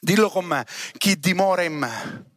dillo 0.00 0.28
con 0.30 0.44
me, 0.44 0.66
chi 0.98 1.16
dimora 1.18 1.62
in 1.62 1.74
me 1.74 2.34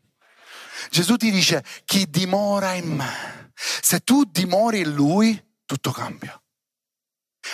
Gesù 0.89 1.15
ti 1.15 1.31
dice 1.31 1.63
chi 1.85 2.09
dimora 2.09 2.73
in 2.73 2.95
me. 2.95 3.51
Se 3.55 3.99
tu 3.99 4.23
dimori 4.23 4.79
in 4.79 4.93
lui, 4.93 5.41
tutto 5.65 5.91
cambia. 5.91 6.41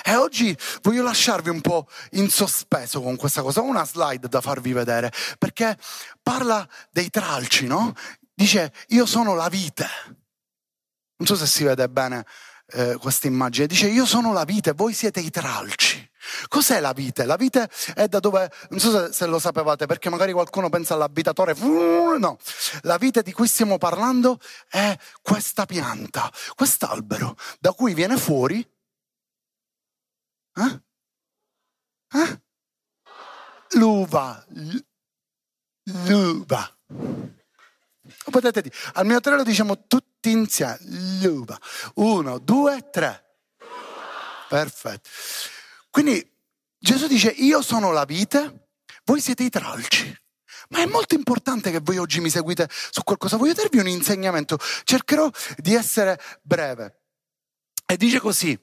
E 0.04 0.16
oggi 0.16 0.56
voglio 0.82 1.04
lasciarvi 1.04 1.50
un 1.50 1.62
po' 1.62 1.88
in 2.12 2.30
sospeso 2.30 3.02
con 3.02 3.16
questa 3.16 3.42
cosa. 3.42 3.62
Ho 3.62 3.64
una 3.64 3.86
slide 3.86 4.28
da 4.28 4.42
farvi 4.42 4.74
vedere 4.74 5.12
perché 5.38 5.78
parla 6.22 6.68
dei 6.92 7.10
tralci, 7.10 7.68
no? 7.68 7.94
Dice 8.34 8.74
io 8.90 9.06
sono 9.06 9.36
la 9.36 9.48
vite. 9.48 9.88
Non 11.18 11.28
so 11.28 11.36
se 11.36 11.48
si 11.48 11.64
vede 11.64 11.88
bene 11.88 12.26
eh, 12.68 12.98
questa 13.00 13.28
immagine. 13.28 13.68
Dice 13.68 13.88
io 13.88 14.06
sono 14.06 14.34
la 14.34 14.44
vite, 14.44 14.74
voi 14.74 14.94
siete 14.94 15.20
i 15.20 15.30
tralci. 15.30 16.12
Cos'è 16.48 16.80
la 16.80 16.94
vite? 16.94 17.26
La 17.26 17.36
vite 17.36 17.70
è 17.94 18.08
da 18.08 18.20
dove, 18.20 18.52
non 18.70 18.80
so 18.80 18.92
se, 18.92 19.14
se, 19.14 19.26
lo 19.26 19.40
sapevate, 19.40 19.86
perché 19.86 20.10
magari 20.10 20.32
qualcuno 20.32 20.70
pensa 20.70 20.94
all'abitatore, 20.94 21.54
no, 21.56 22.38
la 22.82 22.98
vite 22.98 23.22
di 23.22 23.32
cui 23.32 23.48
stiamo 23.48 23.78
parlando 23.78 24.40
è 24.70 24.98
questa 25.22 25.66
pianta, 25.66 26.32
quest'albero, 26.56 27.36
da 27.60 27.72
cui 27.72 27.94
viene 27.94 28.18
fuori, 28.18 28.60
eh? 30.58 30.82
Eh? 32.14 32.40
l'uva, 33.76 34.44
l'uva. 35.84 36.70
Potete 38.30 38.62
dire, 38.62 38.76
al 38.94 39.06
mio 39.06 39.20
tre 39.20 39.36
lo 39.36 39.44
diciamo 39.44 39.86
tutti 39.88 40.32
insieme, 40.32 40.78
l'uva. 41.22 41.60
Uno, 41.96 42.40
due, 42.40 42.90
tre. 42.92 43.24
Perfetto. 44.48 45.10
Quindi 45.96 46.30
Gesù 46.78 47.08
dice 47.08 47.30
io 47.30 47.62
sono 47.62 47.94
la 47.94 48.04
vite, 48.04 48.72
voi 49.06 49.22
siete 49.22 49.44
i 49.44 49.50
tralci. 49.50 50.14
Ma 50.68 50.80
è 50.80 50.86
molto 50.88 51.16
importante 51.16 51.72
che 51.72 51.80
voi 51.82 52.00
oggi 52.00 52.20
mi 52.20 52.30
seguite 52.30 52.68
su 52.70 53.02
qualcosa. 53.04 53.38
Voglio 53.38 53.54
darvi 53.54 53.78
un 53.78 53.88
insegnamento. 53.88 54.60
Cercherò 54.84 55.30
di 55.56 55.74
essere 55.74 56.20
breve. 56.42 57.04
E 57.86 57.96
dice 57.96 58.20
così, 58.20 58.62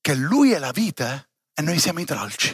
che 0.00 0.14
lui 0.16 0.50
è 0.50 0.58
la 0.58 0.72
vite 0.72 1.30
e 1.54 1.62
noi 1.62 1.78
siamo 1.78 2.00
i 2.00 2.04
tralci. 2.04 2.48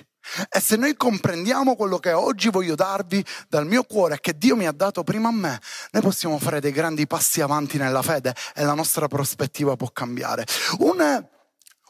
E 0.51 0.61
se 0.61 0.77
noi 0.77 0.95
comprendiamo 0.95 1.75
quello 1.75 1.97
che 1.99 2.13
oggi 2.13 2.51
voglio 2.51 2.75
darvi 2.75 3.25
dal 3.49 3.65
mio 3.65 3.83
cuore 3.85 4.21
che 4.21 4.37
Dio 4.37 4.57
mi 4.57 4.67
ha 4.67 4.73
dato 4.73 5.03
prima 5.05 5.29
a 5.29 5.33
me, 5.33 5.59
noi 5.93 6.03
possiamo 6.03 6.39
fare 6.39 6.61
dei 6.61 6.73
grandi 6.73 7.07
passi 7.07 7.41
avanti 7.41 7.79
nella 7.79 8.03
fede 8.03 8.35
e 8.55 8.63
la 8.63 8.75
nostra 8.75 9.09
prospettiva 9.09 9.75
può 9.75 9.91
cambiare. 9.91 10.45
Una, 10.81 11.27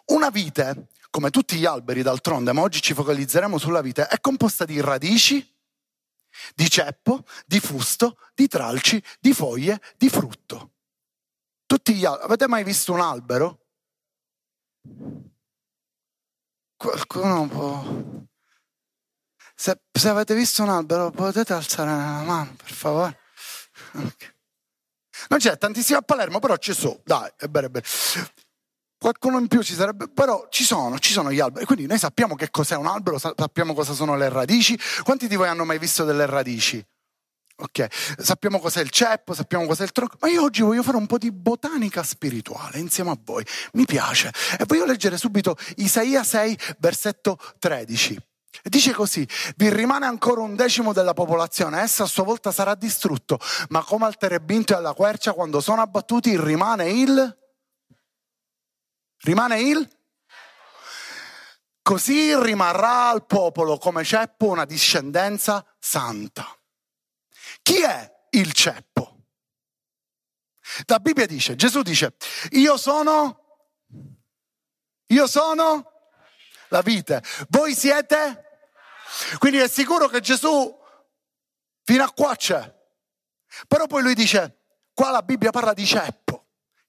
una 0.05 0.31
vite 0.31 0.91
come 1.11 1.31
tutti 1.31 1.57
gli 1.57 1.65
alberi 1.65 2.03
d'altronde, 2.03 2.53
ma 2.53 2.61
oggi 2.61 2.81
ci 2.81 2.95
focalizzeremo 2.95 3.59
sulla 3.59 3.81
vite, 3.81 4.07
è 4.07 4.21
composta 4.21 4.65
di 4.65 4.81
radici, 4.81 5.57
di 6.55 6.69
ceppo, 6.69 7.25
di 7.47 7.61
fusto, 7.61 8.19
di 8.35 8.47
tralci, 8.47 9.03
di 9.19 9.33
foglie, 9.33 9.81
di 9.97 10.09
frutto. 10.09 10.73
Tutti 11.67 11.95
gli 11.95 12.05
alberi. 12.05 12.25
Avete 12.25 12.49
mai 12.49 12.65
visto 12.65 12.93
un 12.93 13.01
albero? 13.01 13.67
Qualcuno 16.77 17.49
può... 17.49 18.27
Se, 19.55 19.81
se 19.91 20.09
avete 20.09 20.35
visto 20.35 20.63
un 20.63 20.69
albero 20.69 21.11
potete 21.11 21.53
alzare 21.53 21.91
la 21.91 22.23
mano, 22.23 22.55
per 22.55 22.73
favore. 22.73 23.21
Okay. 23.93 24.37
Non 25.29 25.41
c'è 25.41 25.59
tantissimo 25.59 25.99
a 25.99 26.03
Palermo, 26.03 26.39
però 26.39 26.57
ci 26.57 26.73
sono. 26.73 27.01
Dai, 27.05 27.31
è 27.37 27.47
bene, 27.49 27.67
è 27.67 27.71
bene. 27.71 27.87
Qualcuno 28.99 29.39
in 29.39 29.47
più 29.47 29.63
ci 29.63 29.75
sarebbe, 29.75 30.09
però 30.09 30.49
ci 30.51 30.65
sono, 30.65 30.99
ci 30.99 31.13
sono 31.13 31.31
gli 31.31 31.39
alberi. 31.39 31.65
Quindi 31.65 31.87
noi 31.87 31.99
sappiamo 31.99 32.35
che 32.35 32.51
cos'è 32.51 32.75
un 32.75 32.87
albero, 32.87 33.19
sappiamo 33.19 33.73
cosa 33.73 33.93
sono 33.93 34.17
le 34.17 34.29
radici. 34.29 34.79
Quanti 35.05 35.29
di 35.29 35.37
voi 35.37 35.47
hanno 35.47 35.65
mai 35.65 35.79
visto 35.79 36.05
delle 36.05 36.27
radici? 36.27 36.85
Ok, 37.61 37.87
sappiamo 38.19 38.61
cos'è 38.61 38.81
il 38.81 38.91
ceppo, 38.91 39.35
sappiamo 39.35 39.67
cos'è 39.67 39.83
il 39.83 39.91
tronco, 39.91 40.17
ma 40.21 40.29
io 40.29 40.45
oggi 40.45 40.63
voglio 40.63 40.85
fare 40.85 40.97
un 40.97 41.07
po' 41.07 41.19
di 41.19 41.33
botanica 41.33 42.05
spirituale 42.05 42.79
insieme 42.79 43.11
a 43.11 43.19
voi. 43.25 43.45
Mi 43.73 43.85
piace. 43.85 44.33
E 44.59 44.65
voglio 44.65 44.85
leggere 44.85 45.17
subito 45.17 45.57
Isaia 45.77 46.23
6, 46.23 46.59
versetto 46.79 47.37
13. 47.59 48.17
Dice 48.63 48.93
così, 48.93 49.27
vi 49.57 49.73
rimane 49.73 50.07
ancora 50.07 50.41
un 50.41 50.57
decimo 50.57 50.93
della 50.93 51.15
popolazione, 51.15 51.81
essa 51.81 52.05
a 52.05 52.07
sua 52.07 52.25
volta 52.25 52.53
sarà 52.53 52.75
distrutto, 52.75 53.39
ma 53.69 53.83
come 53.83 54.07
al 54.07 54.17
terebinto 54.17 54.73
e 54.73 54.77
alla 54.77 54.93
quercia, 54.93 55.33
quando 55.33 55.61
sono 55.61 55.83
abbattuti 55.83 56.41
rimane 56.41 56.91
il 56.91 57.37
Rimane 59.23 59.61
il? 59.61 59.97
Così 61.83 62.39
rimarrà 62.39 63.09
al 63.09 63.25
popolo 63.25 63.79
come 63.79 64.05
ceppo 64.05 64.47
una 64.47 64.65
discendenza 64.65 65.65
santa. 65.79 66.47
Chi 67.63 67.83
è 67.83 68.27
il 68.31 68.53
ceppo? 68.53 69.25
La 70.87 70.99
Bibbia 71.01 71.27
dice, 71.27 71.57
Gesù 71.57 71.83
dice, 71.83 72.17
io 72.51 72.77
sono, 72.77 73.77
io 75.07 75.27
sono 75.27 75.93
la 76.69 76.83
vite, 76.83 77.23
voi 77.49 77.75
siete? 77.75 78.45
Quindi 79.39 79.59
è 79.59 79.69
sicuro 79.69 80.09
che 80.09 80.21
Gesù 80.21 80.79
fino 81.85 82.05
a 82.05 82.13
qua 82.13 82.37
c'è. 82.37 82.77
Però 83.67 83.87
poi 83.87 84.03
lui 84.03 84.15
dice, 84.15 84.65
qua 84.93 85.11
la 85.11 85.23
Bibbia 85.23 85.51
parla 85.51 85.73
di 85.73 85.87
ceppo. 85.87 86.28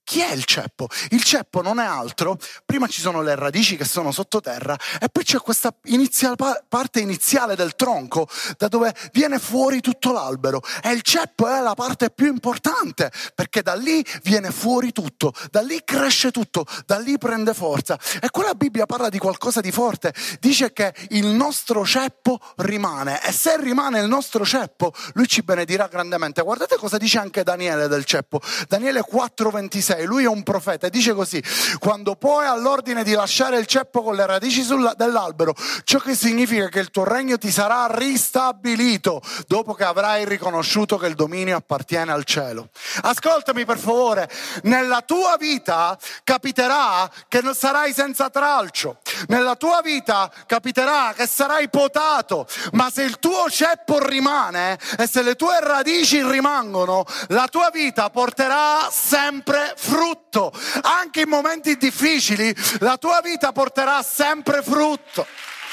Chi 0.10 0.22
è 0.22 0.32
il 0.32 0.46
ceppo? 0.46 0.88
Il 1.12 1.24
ceppo 1.24 1.62
non 1.62 1.80
è 1.80 1.86
altro, 1.86 2.36
prima 2.66 2.88
ci 2.88 3.00
sono 3.00 3.22
le 3.22 3.36
radici 3.36 3.78
che 3.78 3.86
sono 3.86 4.12
sottoterra 4.12 4.76
e 5.00 5.08
poi 5.08 5.24
c'è 5.24 5.38
questa 5.38 5.72
iniziale, 5.84 6.36
parte 6.68 7.00
iniziale 7.00 7.56
del 7.56 7.76
tronco 7.76 8.28
da 8.58 8.68
dove 8.70 8.92
viene 9.14 9.38
fuori 9.38 9.82
tutto 9.82 10.12
l'albero 10.12 10.64
e 10.82 10.94
il 10.94 11.04
ceppo 11.04 11.48
è 11.48 11.62
la 11.62 11.76
parte 11.76 12.10
più 12.10 12.26
importante 12.26 13.12
perché 13.36 13.62
da 13.62 13.76
lì 13.76 14.04
viene 14.24 14.50
fuori 14.50 14.92
tutto, 14.92 15.32
da 15.52 15.62
lì 15.62 15.80
cresce 15.86 16.32
tutto, 16.32 16.66
da 16.88 16.98
lì 16.98 17.20
prende 17.20 17.54
forza. 17.54 17.96
E 18.20 18.32
quella 18.32 18.56
Bibbia 18.56 18.88
parla 18.88 19.10
di 19.10 19.20
qualcosa 19.20 19.62
di 19.62 19.72
forte, 19.72 20.12
dice 20.40 20.74
che 20.74 20.92
il 21.10 21.28
nostro 21.28 21.86
ceppo 21.86 22.40
rimane 22.56 23.24
e 23.24 23.32
se 23.32 23.62
rimane 23.62 24.00
il 24.00 24.08
nostro 24.08 24.44
ceppo, 24.44 24.92
lui 25.14 25.28
ci 25.28 25.44
benedirà 25.44 25.86
grandemente. 25.86 26.42
Guardate 26.42 26.78
cosa 26.78 26.98
dice 26.98 27.20
anche 27.20 27.44
Daniele 27.44 27.88
del 27.88 28.06
ceppo. 28.06 28.42
Daniele 28.68 29.02
4:26, 29.02 29.98
lui 30.06 30.24
è 30.24 30.28
un 30.28 30.44
profeta 30.44 30.88
e 30.88 30.90
dice 30.90 31.14
così: 31.14 31.44
"Quando 31.80 32.16
poi 32.16 32.46
all'ordine 32.46 33.04
di 33.04 33.14
lasciare 33.14 33.58
il 33.58 33.66
ceppo 33.66 34.04
con 34.04 34.16
le 34.16 34.26
radici 34.26 34.64
sulla, 34.64 34.94
dell'albero, 34.96 35.54
ciò 35.84 36.00
che 36.00 36.16
significa 36.16 36.68
che 36.68 36.80
il 36.80 36.92
tuo 36.92 37.04
regno 37.04 37.38
ti 37.38 37.52
sarà 37.52 37.88
ristabilito 37.90 39.22
dopo 39.48 39.74
che 39.74 39.84
avrai 39.84 40.26
riconosciuto 40.26 40.98
che 40.98 41.08
il 41.08 41.16
dominio 41.16 41.58
appartiene 41.58 42.12
al 42.12 42.24
cielo." 42.24 42.70
Ascoltami 43.02 43.66
per 43.66 43.78
favore, 43.78 44.30
nella 44.64 45.02
tua 45.02 45.36
vita 45.38 45.98
capiterà 46.24 47.10
che 47.28 47.42
non 47.42 47.56
sarai 47.56 47.94
senza 47.94 48.30
tralcio. 48.30 49.00
Nella 49.28 49.56
tua 49.56 49.82
vita 49.82 50.32
capiterà 50.46 51.14
che 51.16 51.28
sarai 51.28 51.70
potato, 51.70 52.48
ma 52.74 52.90
se 52.92 53.04
il 53.04 53.20
tuo 53.20 53.50
ceppo 53.50 54.00
rimane 54.06 54.78
e 54.98 55.08
se 55.08 55.22
le 55.22 55.36
tue 55.36 55.60
radici 55.60 56.24
rimangono, 56.24 57.06
la 57.30 57.48
tua 57.50 57.70
vita 57.72 58.10
porterà 58.10 58.90
sempre 58.92 59.76
frutto. 59.90 60.54
Anche 60.82 61.22
in 61.22 61.30
momenti 61.30 61.76
difficili, 61.76 62.56
la 62.80 62.98
tua 62.98 63.20
vita 63.22 63.52
porterà 63.52 64.02
sempre 64.04 64.62
frutto. 64.62 65.26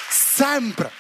Sempre. 0.09 0.91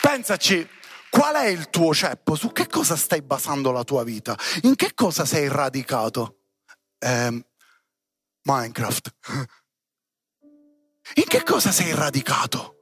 Pensaci, 0.00 0.68
qual 1.08 1.36
è 1.36 1.46
il 1.46 1.70
tuo 1.70 1.94
ceppo? 1.94 2.34
Su 2.34 2.52
che 2.52 2.66
cosa 2.66 2.96
stai 2.96 3.22
basando 3.22 3.70
la 3.70 3.84
tua 3.84 4.04
vita? 4.04 4.36
In 4.62 4.74
che 4.74 4.92
cosa 4.94 5.24
sei 5.24 5.48
radicato? 5.48 6.40
Eh, 6.98 7.44
Minecraft. 8.42 9.14
In 11.14 11.24
che 11.26 11.42
cosa 11.42 11.70
sei 11.70 11.94
radicato? 11.94 12.74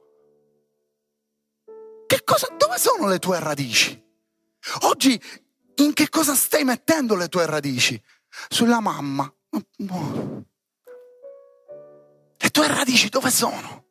Che 2.07 2.23
cosa, 2.23 2.47
dove 2.57 2.77
sono 2.77 3.07
le 3.07 3.19
tue 3.19 3.39
radici? 3.39 4.03
Oggi 4.81 5.19
in 5.75 5.93
che 5.93 6.09
cosa 6.09 6.35
stai 6.35 6.63
mettendo 6.63 7.15
le 7.15 7.27
tue 7.27 7.45
radici? 7.45 8.01
Sulla 8.49 8.79
mamma. 8.79 9.31
Le 12.37 12.49
tue 12.51 12.67
radici 12.67 13.09
dove 13.09 13.31
sono? 13.31 13.85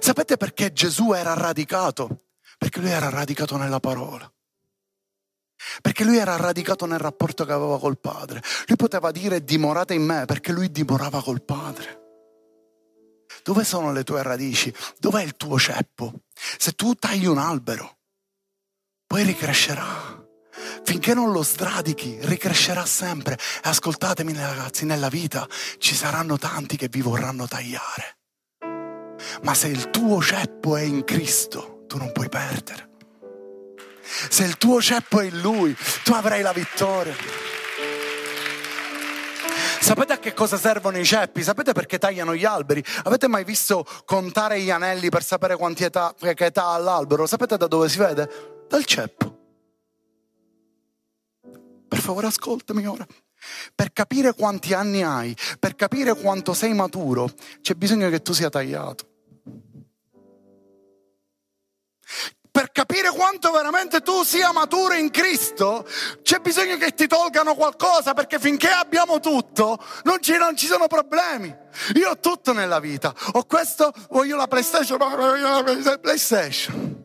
Sapete 0.00 0.36
perché 0.36 0.72
Gesù 0.72 1.12
era 1.12 1.34
radicato? 1.34 2.24
Perché 2.58 2.80
lui 2.80 2.90
era 2.90 3.08
radicato 3.08 3.56
nella 3.56 3.80
parola. 3.80 4.30
Perché 5.80 6.04
lui 6.04 6.18
era 6.18 6.36
radicato 6.36 6.86
nel 6.86 6.98
rapporto 6.98 7.44
che 7.44 7.52
aveva 7.52 7.78
col 7.78 7.98
Padre. 7.98 8.42
Lui 8.66 8.76
poteva 8.76 9.10
dire 9.10 9.44
dimorate 9.44 9.94
in 9.94 10.02
me 10.02 10.24
perché 10.24 10.52
lui 10.52 10.70
dimorava 10.70 11.22
col 11.22 11.42
Padre. 11.42 12.04
Dove 13.42 13.64
sono 13.64 13.92
le 13.92 14.02
tue 14.04 14.22
radici? 14.22 14.74
Dov'è 14.98 15.22
il 15.22 15.36
tuo 15.36 15.58
ceppo? 15.58 16.22
Se 16.58 16.72
tu 16.72 16.94
tagli 16.94 17.26
un 17.26 17.38
albero, 17.38 17.98
poi 19.06 19.22
ricrescerà. 19.22 20.15
Finché 20.86 21.14
non 21.14 21.32
lo 21.32 21.42
sradichi, 21.42 22.16
ricrescerà 22.22 22.86
sempre. 22.86 23.34
E 23.34 23.68
ascoltatemi 23.68 24.32
ragazzi, 24.34 24.84
nella 24.84 25.08
vita 25.08 25.44
ci 25.78 25.96
saranno 25.96 26.38
tanti 26.38 26.76
che 26.76 26.86
vi 26.88 27.00
vorranno 27.00 27.48
tagliare. 27.48 28.18
Ma 29.42 29.52
se 29.52 29.66
il 29.66 29.90
tuo 29.90 30.22
ceppo 30.22 30.76
è 30.76 30.82
in 30.82 31.02
Cristo, 31.02 31.82
tu 31.88 31.98
non 31.98 32.12
puoi 32.12 32.28
perdere. 32.28 32.88
Se 34.00 34.44
il 34.44 34.56
tuo 34.58 34.80
ceppo 34.80 35.18
è 35.18 35.24
in 35.24 35.40
Lui, 35.40 35.76
tu 36.04 36.12
avrai 36.12 36.40
la 36.40 36.52
vittoria. 36.52 37.16
Sapete 39.80 40.12
a 40.12 40.18
che 40.18 40.34
cosa 40.34 40.56
servono 40.56 40.98
i 40.98 41.04
ceppi? 41.04 41.42
Sapete 41.42 41.72
perché 41.72 41.98
tagliano 41.98 42.32
gli 42.36 42.44
alberi? 42.44 42.82
Avete 43.02 43.26
mai 43.26 43.42
visto 43.42 43.84
contare 44.04 44.60
gli 44.60 44.70
anelli 44.70 45.08
per 45.08 45.24
sapere 45.24 45.56
quanti 45.56 45.82
età, 45.82 46.14
che 46.16 46.44
età 46.44 46.68
ha 46.68 46.78
l'albero? 46.78 47.26
Sapete 47.26 47.56
da 47.56 47.66
dove 47.66 47.88
si 47.88 47.98
vede? 47.98 48.64
Dal 48.68 48.84
ceppo. 48.84 49.45
Per 51.88 51.98
favore 51.98 52.26
ascoltami 52.26 52.86
ora. 52.86 53.06
Per 53.74 53.92
capire 53.92 54.34
quanti 54.34 54.74
anni 54.74 55.02
hai, 55.02 55.36
per 55.58 55.76
capire 55.76 56.14
quanto 56.14 56.52
sei 56.52 56.74
maturo, 56.74 57.30
c'è 57.60 57.74
bisogno 57.74 58.08
che 58.08 58.22
tu 58.22 58.32
sia 58.32 58.48
tagliato. 58.48 59.14
Per 62.50 62.72
capire 62.72 63.10
quanto 63.10 63.52
veramente 63.52 64.00
tu 64.00 64.22
sia 64.22 64.50
maturo 64.50 64.94
in 64.94 65.10
Cristo, 65.10 65.86
c'è 66.22 66.38
bisogno 66.38 66.78
che 66.78 66.94
ti 66.94 67.06
tolgano 67.06 67.54
qualcosa, 67.54 68.14
perché 68.14 68.38
finché 68.38 68.68
abbiamo 68.68 69.20
tutto, 69.20 69.78
non 70.04 70.22
ci, 70.22 70.38
non 70.38 70.56
ci 70.56 70.66
sono 70.66 70.86
problemi. 70.86 71.54
Io 71.96 72.08
ho 72.08 72.18
tutto 72.18 72.54
nella 72.54 72.80
vita. 72.80 73.14
Ho 73.32 73.44
questo, 73.44 73.92
voglio 74.08 74.36
la 74.36 74.46
PlayStation, 74.46 74.96
voglio 74.96 75.62
la 75.62 75.98
PlayStation. 76.00 76.95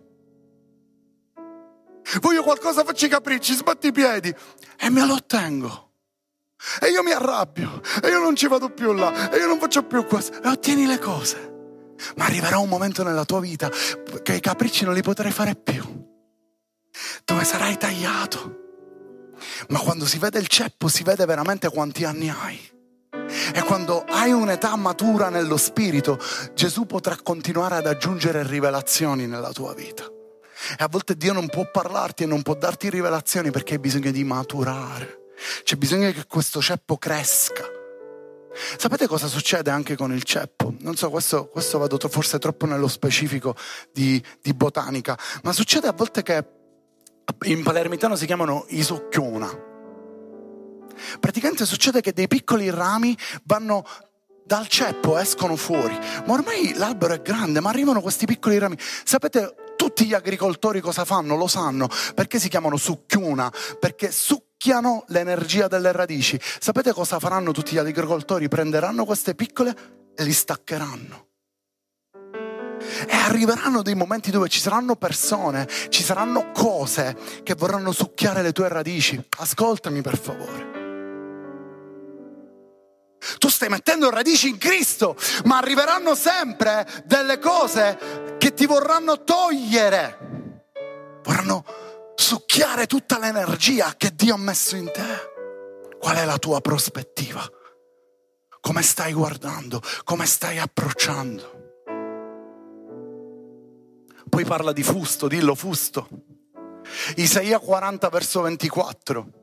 Voglio 2.20 2.44
qualcosa, 2.44 2.84
faccio 2.84 3.06
i 3.06 3.10
capricci, 3.10 3.54
sbatti 3.54 3.88
i 3.88 3.92
piedi 3.92 4.34
e 4.78 4.90
me 4.90 5.06
lo 5.06 5.14
ottengo. 5.14 5.90
E 6.80 6.90
io 6.90 7.02
mi 7.02 7.12
arrabbio, 7.12 7.82
e 8.04 8.10
io 8.10 8.20
non 8.20 8.36
ci 8.36 8.48
vado 8.48 8.70
più 8.70 8.94
là, 8.94 9.32
e 9.32 9.38
io 9.38 9.48
non 9.48 9.58
faccio 9.58 9.84
più 9.84 10.06
questo, 10.06 10.42
e 10.44 10.48
ottieni 10.48 10.86
le 10.86 11.00
cose. 11.00 11.50
Ma 12.18 12.26
arriverà 12.26 12.60
un 12.60 12.70
momento 12.70 13.04
nella 13.04 13.26
tua 13.26 13.40
vita 13.40 13.70
che 14.22 14.36
i 14.36 14.40
capricci 14.40 14.86
non 14.86 14.94
li 14.94 15.02
potrai 15.02 15.32
fare 15.32 15.56
più, 15.56 15.84
dove 17.26 17.44
sarai 17.44 17.78
tagliato. 17.78 18.60
Ma 19.70 19.80
quando 19.80 20.06
si 20.06 20.20
vede 20.20 20.40
il 20.40 20.48
ceppo 20.48 20.88
si 20.88 21.04
vede 21.04 21.26
veramente 21.26 21.70
quanti 21.70 22.04
anni 22.04 22.30
hai. 22.30 22.60
E 23.54 23.62
quando 23.64 24.04
hai 24.08 24.32
un'età 24.32 24.76
matura 24.76 25.30
nello 25.30 25.58
spirito, 25.58 26.20
Gesù 26.54 26.86
potrà 26.86 27.18
continuare 27.22 27.76
ad 27.76 27.88
aggiungere 27.88 28.46
rivelazioni 28.46 29.26
nella 29.26 29.52
tua 29.52 29.74
vita. 29.74 30.06
E 30.78 30.84
a 30.84 30.88
volte 30.88 31.16
Dio 31.16 31.34
non 31.34 31.48
può 31.48 31.70
parlarti 31.70 32.24
e 32.24 32.26
non 32.26 32.42
può 32.42 32.56
darti 32.56 32.90
rivelazioni 32.90 33.52
perché 33.52 33.74
hai 33.74 33.80
bisogno 33.80 34.12
di 34.12 34.24
maturare. 34.24 35.20
C'è 35.64 35.76
bisogno 35.76 36.12
che 36.12 36.26
questo 36.28 36.62
ceppo 36.62 36.98
cresca. 36.98 37.80
Sapete 38.78 39.08
cosa 39.08 39.28
succede 39.28 39.70
anche 39.72 39.96
con 39.96 40.12
il 40.14 40.24
ceppo? 40.24 40.74
Non 40.80 40.96
so, 40.96 41.10
questo, 41.10 41.48
questo 41.48 41.78
vado 41.78 41.98
forse 42.10 42.38
troppo 42.38 42.66
nello 42.66 42.88
specifico 42.88 43.56
di, 43.94 44.22
di, 44.42 44.54
botanica, 44.54 45.18
ma 45.44 45.54
succede 45.54 45.88
a 45.88 45.94
volte 45.94 46.22
che 46.22 46.46
in 47.44 47.64
palermitano 47.64 48.16
si 48.16 48.26
chiamano 48.26 48.66
isocchiona. 48.70 49.70
Praticamente 51.20 51.66
succede 51.66 52.02
che 52.02 52.12
dei 52.12 52.28
piccoli 52.28 52.70
rami 52.70 53.18
vanno 53.44 53.86
dal 54.46 54.68
ceppo, 54.68 55.18
escono 55.18 55.56
fuori, 55.56 55.98
ma 56.26 56.34
ormai 56.34 56.74
l'albero 56.74 57.14
è 57.14 57.22
grande, 57.22 57.62
ma 57.62 57.70
arrivano 57.70 58.02
questi 58.02 58.26
piccoli 58.26 58.58
rami. 58.58 58.78
Sapete 58.78 59.56
tutti 59.92 60.08
gli 60.08 60.14
agricoltori 60.14 60.80
cosa 60.80 61.04
fanno? 61.04 61.36
Lo 61.36 61.48
sanno. 61.48 61.90
Perché 62.16 62.40
si 62.40 62.48
chiamano 62.48 62.78
succhiuna? 62.78 63.52
Perché 63.78 64.10
succhiano 64.10 65.04
l'energia 65.08 65.68
delle 65.68 65.92
radici. 65.92 66.40
Sapete 66.42 66.94
cosa 66.94 67.20
faranno 67.20 67.52
tutti 67.52 67.74
gli 67.74 67.78
agricoltori? 67.78 68.48
Prenderanno 68.48 69.04
queste 69.04 69.36
piccole 69.36 69.76
e 70.16 70.24
li 70.24 70.32
staccheranno. 70.32 71.28
E 73.06 73.16
arriveranno 73.16 73.82
dei 73.82 73.96
momenti 73.96 74.32
dove 74.32 74.48
ci 74.48 74.62
saranno 74.62 74.96
persone, 74.96 75.68
ci 75.90 76.04
saranno 76.04 76.52
cose 76.52 77.16
che 77.44 77.54
vorranno 77.54 77.92
succhiare 77.92 78.42
le 78.42 78.54
tue 78.54 78.70
radici. 78.70 79.22
Ascoltami 79.40 80.02
per 80.02 80.18
favore. 80.18 80.81
Tu 83.38 83.50
stai 83.50 83.70
mettendo 83.70 84.10
radici 84.10 84.50
in 84.50 84.58
Cristo, 84.58 85.16
ma 85.46 85.58
arriveranno 85.58 86.16
sempre 86.16 86.88
delle 87.06 87.40
cose 87.40 88.36
che 88.38 88.54
ti 88.54 88.66
vorranno 88.66 89.24
togliere, 89.24 91.20
vorranno 91.24 91.64
succhiare 92.16 92.88
tutta 92.88 93.20
l'energia 93.20 93.96
che 93.96 94.12
Dio 94.16 94.34
ha 94.34 94.38
messo 94.38 94.76
in 94.76 94.92
te. 94.92 95.30
Qual 96.00 96.16
è 96.16 96.26
la 96.26 96.38
tua 96.38 96.62
prospettiva? 96.62 97.48
Come 98.60 98.82
stai 98.82 99.14
guardando? 99.14 99.82
Come 100.04 100.26
stai 100.26 100.58
approcciando? 100.58 101.60
Poi 104.30 104.46
parla 104.46 104.72
di 104.72 104.84
fusto, 104.84 105.28
dillo 105.28 105.56
fusto. 105.56 106.08
Isaia 107.16 107.60
40 107.60 108.10
verso 108.10 108.42
24. 108.42 109.41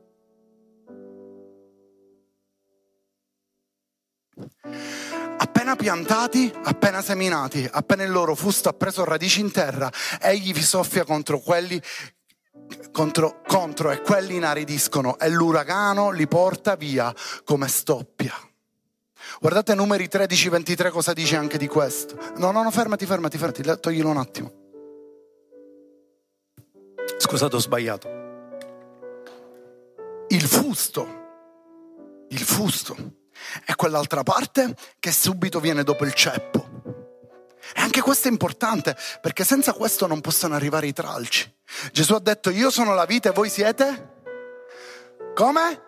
Appena 5.37 5.75
piantati, 5.75 6.51
appena 6.63 7.01
seminati, 7.01 7.67
appena 7.71 8.03
il 8.03 8.11
loro 8.11 8.35
fusto 8.35 8.69
ha 8.69 8.73
preso 8.73 9.03
radici 9.03 9.39
in 9.39 9.51
terra, 9.51 9.91
egli 10.21 10.53
vi 10.53 10.61
soffia 10.61 11.05
contro 11.05 11.39
quelli 11.39 11.81
contro, 12.91 13.41
contro 13.47 13.91
e 13.91 14.01
quelli 14.01 14.35
inaridiscono 14.35 15.17
e 15.17 15.29
l'uragano 15.29 16.11
li 16.11 16.27
porta 16.27 16.75
via 16.75 17.13
come 17.43 17.67
stoppia. 17.67 18.33
Guardate 19.39 19.75
numeri 19.75 20.09
13-23 20.11 20.91
cosa 20.91 21.13
dice 21.13 21.35
anche 21.35 21.57
di 21.57 21.67
questo. 21.67 22.17
No, 22.37 22.51
no, 22.51 22.63
no, 22.63 22.71
fermati, 22.71 23.05
fermati, 23.05 23.37
fermati, 23.37 23.79
toglilo 23.79 24.09
un 24.09 24.17
attimo. 24.17 24.51
Scusate, 27.17 27.55
ho 27.55 27.59
sbagliato. 27.59 28.07
Il 30.29 30.41
fusto, 30.41 31.07
il 32.29 32.39
fusto 32.39 33.18
è 33.65 33.75
quell'altra 33.75 34.23
parte 34.23 34.75
che 34.99 35.11
subito 35.11 35.59
viene 35.59 35.83
dopo 35.83 36.05
il 36.05 36.13
ceppo. 36.13 36.67
E 37.75 37.81
anche 37.81 38.01
questo 38.01 38.27
è 38.27 38.31
importante 38.31 38.95
perché 39.21 39.43
senza 39.43 39.73
questo 39.73 40.07
non 40.07 40.21
possono 40.21 40.55
arrivare 40.55 40.87
i 40.87 40.93
tralci. 40.93 41.51
Gesù 41.91 42.13
ha 42.13 42.19
detto 42.19 42.49
io 42.49 42.71
sono 42.71 42.93
la 42.93 43.05
vita 43.05 43.29
e 43.29 43.33
voi 43.33 43.49
siete? 43.49 44.17
Come? 45.35 45.87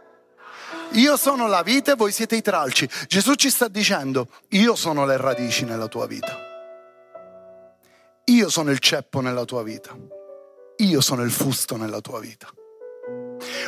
Io 0.92 1.18
sono 1.18 1.48
la 1.48 1.64
vita 1.64 1.94
e 1.94 1.96
voi 1.96 2.12
siete 2.12 2.36
i 2.36 2.42
tralci. 2.42 2.88
Gesù 3.08 3.34
ci 3.36 3.50
sta 3.50 3.68
dicendo 3.68 4.28
io 4.50 4.76
sono 4.76 5.06
le 5.06 5.18
radici 5.18 5.66
nella 5.66 5.88
tua 5.88 6.06
vita. 6.06 6.50
Io 8.26 8.50
sono 8.50 8.72
il 8.72 8.80
ceppo 8.80 9.20
nella 9.22 9.46
tua 9.46 9.64
vita. 9.64 9.98
Io 10.78 11.02
sono 11.02 11.24
il 11.24 11.32
fusto 11.32 11.78
nella 11.78 12.02
tua 12.02 12.20
vita. 12.20 12.48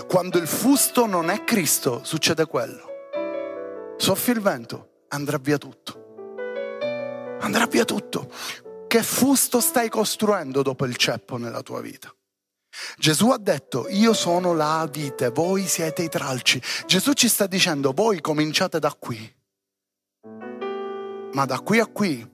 Quando 0.07 0.37
il 0.37 0.47
fusto 0.47 1.05
non 1.05 1.29
è 1.29 1.43
Cristo, 1.43 2.01
succede 2.03 2.45
quello. 2.45 2.92
Soffia 4.03 4.33
il 4.33 4.41
vento, 4.41 5.05
andrà 5.07 5.37
via 5.37 5.57
tutto. 5.57 6.25
Andrà 7.39 7.65
via 7.67 7.85
tutto. 7.85 8.29
Che 8.85 9.01
fusto 9.01 9.61
stai 9.61 9.87
costruendo 9.87 10.61
dopo 10.61 10.83
il 10.83 10.97
ceppo 10.97 11.37
nella 11.37 11.61
tua 11.61 11.79
vita? 11.79 12.13
Gesù 12.97 13.29
ha 13.29 13.37
detto, 13.37 13.87
io 13.87 14.11
sono 14.11 14.53
la 14.53 14.85
vite, 14.91 15.29
voi 15.29 15.65
siete 15.67 16.03
i 16.03 16.09
tralci. 16.09 16.61
Gesù 16.85 17.13
ci 17.13 17.29
sta 17.29 17.47
dicendo, 17.47 17.93
voi 17.93 18.19
cominciate 18.19 18.77
da 18.77 18.93
qui. 18.93 19.35
Ma 21.31 21.45
da 21.45 21.61
qui 21.61 21.79
a 21.79 21.85
qui 21.85 22.29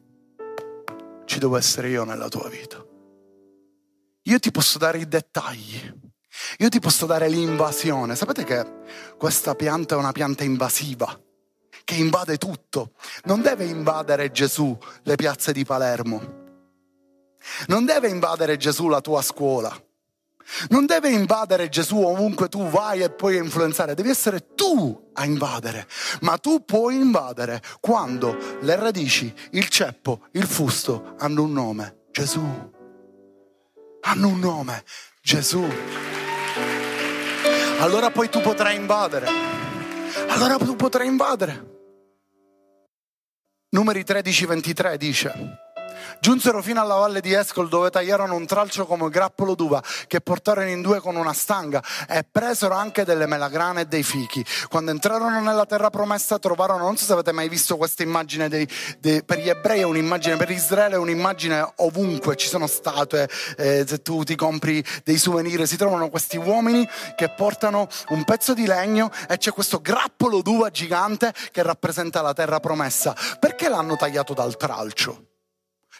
ci 1.25 1.37
devo 1.37 1.55
essere 1.55 1.89
io 1.89 2.03
nella 2.03 2.29
tua 2.29 2.49
vita. 2.49 2.83
Io 4.23 4.39
ti 4.39 4.49
posso 4.49 4.79
dare 4.79 4.97
i 4.97 5.07
dettagli. 5.07 5.97
Io 6.57 6.69
ti 6.69 6.79
posso 6.79 7.05
dare 7.05 7.29
l'invasione. 7.29 8.15
Sapete 8.15 8.43
che 8.43 8.65
questa 9.19 9.53
pianta 9.53 9.93
è 9.93 9.99
una 9.99 10.11
pianta 10.11 10.43
invasiva, 10.43 11.27
che 11.83 11.95
invade 11.95 12.37
tutto. 12.37 12.91
Non 13.23 13.41
deve 13.41 13.65
invadere 13.65 14.31
Gesù 14.31 14.77
le 15.03 15.15
piazze 15.15 15.51
di 15.51 15.65
Palermo. 15.65 16.37
Non 17.67 17.85
deve 17.85 18.09
invadere 18.09 18.57
Gesù 18.57 18.87
la 18.87 19.01
tua 19.01 19.21
scuola. 19.21 19.75
Non 20.69 20.85
deve 20.85 21.09
invadere 21.09 21.69
Gesù 21.69 21.97
ovunque 21.97 22.49
tu 22.49 22.67
vai 22.67 23.01
e 23.01 23.11
puoi 23.11 23.37
influenzare, 23.37 23.93
devi 23.93 24.09
essere 24.09 24.55
tu 24.55 25.11
a 25.13 25.23
invadere. 25.25 25.87
Ma 26.21 26.37
tu 26.37 26.65
puoi 26.65 26.95
invadere 26.95 27.61
quando 27.79 28.35
le 28.61 28.75
radici, 28.75 29.31
il 29.51 29.69
ceppo, 29.69 30.27
il 30.31 30.45
fusto 30.45 31.15
hanno 31.19 31.43
un 31.43 31.53
nome, 31.53 32.05
Gesù. 32.11 32.41
Hanno 34.01 34.27
un 34.27 34.39
nome, 34.39 34.83
Gesù. 35.21 35.63
Allora 37.79 38.09
poi 38.09 38.29
tu 38.29 38.41
potrai 38.41 38.75
invadere. 38.75 39.27
Allora 40.27 40.57
tu 40.57 40.75
potrai 40.75 41.07
invadere. 41.07 41.77
Numeri 43.69 44.03
13-23 44.03 44.95
dice 44.95 45.31
Giunsero 46.21 46.61
fino 46.61 46.81
alla 46.81 46.95
valle 46.95 47.21
di 47.21 47.33
Escol 47.33 47.69
dove 47.69 47.89
tagliarono 47.89 48.35
un 48.35 48.45
tralcio 48.45 48.85
come 48.85 49.07
grappolo 49.09 49.55
d'uva 49.55 49.81
che 50.05 50.19
portarono 50.19 50.67
in 50.67 50.81
due 50.81 50.99
con 50.99 51.15
una 51.15 51.31
stanga 51.31 51.81
e 52.09 52.25
presero 52.29 52.75
anche 52.75 53.05
delle 53.05 53.25
melagrane 53.25 53.81
e 53.81 53.85
dei 53.85 54.03
fichi. 54.03 54.45
Quando 54.67 54.91
entrarono 54.91 55.39
nella 55.39 55.65
terra 55.65 55.89
promessa 55.89 56.37
trovarono, 56.37 56.83
non 56.83 56.97
so 56.97 57.05
se 57.05 57.13
avete 57.13 57.31
mai 57.31 57.47
visto 57.47 57.77
questa 57.77 58.03
immagine 58.03 58.49
dei, 58.49 58.67
dei, 58.99 59.23
per 59.23 59.39
gli 59.39 59.47
ebrei 59.47 59.79
è 59.79 59.83
un'immagine, 59.83 60.35
per 60.35 60.49
Israele 60.49 60.95
è 60.95 60.97
un'immagine 60.97 61.73
ovunque, 61.77 62.35
ci 62.35 62.49
sono 62.49 62.67
statue, 62.67 63.29
eh, 63.57 63.85
se 63.87 64.01
tu 64.01 64.23
ti 64.23 64.35
compri 64.35 64.83
dei 65.05 65.17
souvenir 65.17 65.65
si 65.65 65.77
trovano 65.77 66.09
questi 66.09 66.35
uomini 66.35 66.87
che 67.15 67.29
portano 67.29 67.87
un 68.09 68.25
pezzo 68.25 68.53
di 68.53 68.65
legno 68.65 69.09
e 69.27 69.37
c'è 69.37 69.51
questo 69.51 69.79
grappolo 69.79 70.41
d'uva 70.41 70.69
gigante 70.69 71.33
che 71.51 71.63
rappresenta 71.63 72.21
la 72.21 72.33
terra 72.33 72.59
promessa. 72.59 73.15
Perché 73.39 73.69
l'hanno 73.69 73.95
tagliato 73.95 74.33
dal 74.33 74.57
tralcio? 74.57 75.28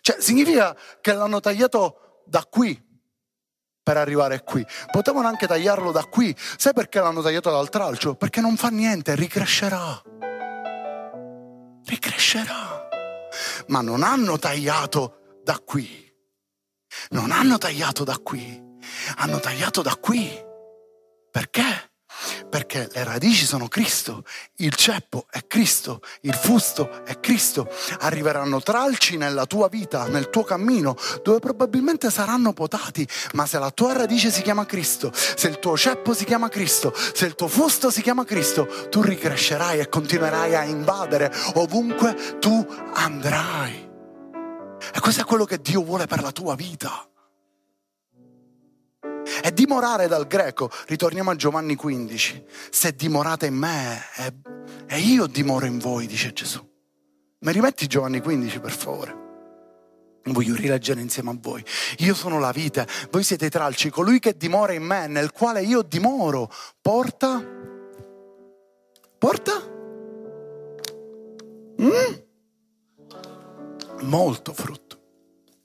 Cioè, 0.02 0.20
significa 0.20 0.76
che 1.02 1.14
l'hanno 1.14 1.40
tagliato 1.40 2.22
da 2.26 2.46
qui 2.50 2.88
per 3.82 3.98
arrivare 3.98 4.44
qui. 4.44 4.66
Potevano 4.92 5.28
anche 5.28 5.48
tagliarlo 5.48 5.92
da 5.92 6.04
qui. 6.04 6.36
Sai 6.38 6.74
perché 6.74 7.00
l'hanno 7.00 7.22
tagliato 7.22 7.50
dal 7.50 7.70
tralcio? 7.70 8.16
Perché 8.16 8.40
non 8.42 8.56
fa 8.56 8.70
niente, 8.70 9.16
ricrescerà. 9.16 10.02
Ricrescerà. 11.86 12.88
Ma 13.68 13.82
non 13.82 14.04
hanno 14.04 14.38
tagliato 14.38 15.40
da 15.44 15.60
qui. 15.60 16.08
Non 17.10 17.32
hanno 17.32 17.58
tagliato 17.58 18.04
da 18.04 18.18
qui. 18.22 18.78
Hanno 19.18 19.40
tagliato 19.40 19.82
da 19.82 19.96
qui. 19.96 20.30
Perché? 21.32 21.89
Perché 22.50 22.90
le 22.92 23.04
radici 23.04 23.46
sono 23.46 23.68
Cristo, 23.68 24.24
il 24.58 24.74
ceppo 24.76 25.26
è 25.30 25.46
Cristo, 25.48 26.02
il 26.22 26.34
fusto 26.34 27.04
è 27.06 27.20
Cristo. 27.20 27.70
Arriveranno 28.00 28.62
tralci 28.62 29.18
nella 29.18 29.46
tua 29.46 29.68
vita, 29.68 30.08
nel 30.08 30.30
tuo 30.30 30.44
cammino, 30.44 30.96
dove 31.24 31.40
probabilmente 31.40 32.10
saranno 32.10 32.54
potati, 32.54 33.08
ma 33.34 33.46
se 33.46 33.60
la 33.60 33.72
tua 33.72 33.94
radice 33.94 34.32
si 34.32 34.42
chiama 34.42 34.66
Cristo, 34.66 35.12
se 35.14 35.48
il 35.48 35.60
tuo 35.60 35.78
ceppo 35.78 36.14
si 36.14 36.26
chiama 36.26 36.50
Cristo, 36.50 36.94
se 36.96 37.26
il 37.26 37.36
tuo 37.36 37.48
fusto 37.48 37.90
si 37.90 38.02
chiama 38.02 38.26
Cristo, 38.26 38.88
tu 38.90 39.02
ricrescerai 39.02 39.80
e 39.80 39.90
continuerai 39.90 40.56
a 40.56 40.64
invadere 40.64 41.32
ovunque 41.56 42.38
tu 42.40 42.66
andrai. 42.94 43.88
E 44.94 45.00
questo 45.00 45.22
è 45.22 45.26
quello 45.26 45.46
che 45.46 45.60
Dio 45.62 45.84
vuole 45.84 46.06
per 46.06 46.22
la 46.22 46.32
tua 46.32 46.56
vita. 46.56 47.09
E 49.44 49.54
dimorare 49.54 50.08
dal 50.08 50.28
greco, 50.28 50.70
ritorniamo 50.88 51.32
a 51.32 51.36
Giovanni 51.36 51.76
15, 51.76 52.46
se 52.70 52.96
dimorate 52.96 53.48
in 53.48 53.56
me 53.56 54.02
e, 54.88 55.00
io 55.00 55.28
dimoro 55.28 55.66
in 55.66 55.78
voi, 55.78 56.08
dice 56.08 56.34
Gesù. 56.34 56.68
Mi 57.40 57.52
rimetti 57.52 57.88
Giovanni 57.88 58.20
15 58.20 58.60
per 58.60 58.72
favore? 58.72 59.28
Voglio 60.24 60.56
rileggere 60.56 61.02
insieme 61.02 61.32
a 61.32 61.38
voi. 61.40 61.64
Io 62.00 62.14
sono 62.14 62.40
la 62.40 62.52
vite, 62.52 62.88
voi 63.10 63.24
siete 63.24 63.46
i 63.46 63.50
tralci, 63.50 63.90
colui 63.90 64.20
che 64.20 64.36
dimora 64.36 64.74
in 64.74 64.84
me, 64.84 65.08
nel 65.08 65.32
quale 65.32 65.64
io 65.64 65.82
dimoro, 65.82 66.52
porta... 66.82 67.58
Porta? 69.18 69.54
Mm? 71.82 72.14
Molto 74.02 74.54
frutto, 74.54 75.00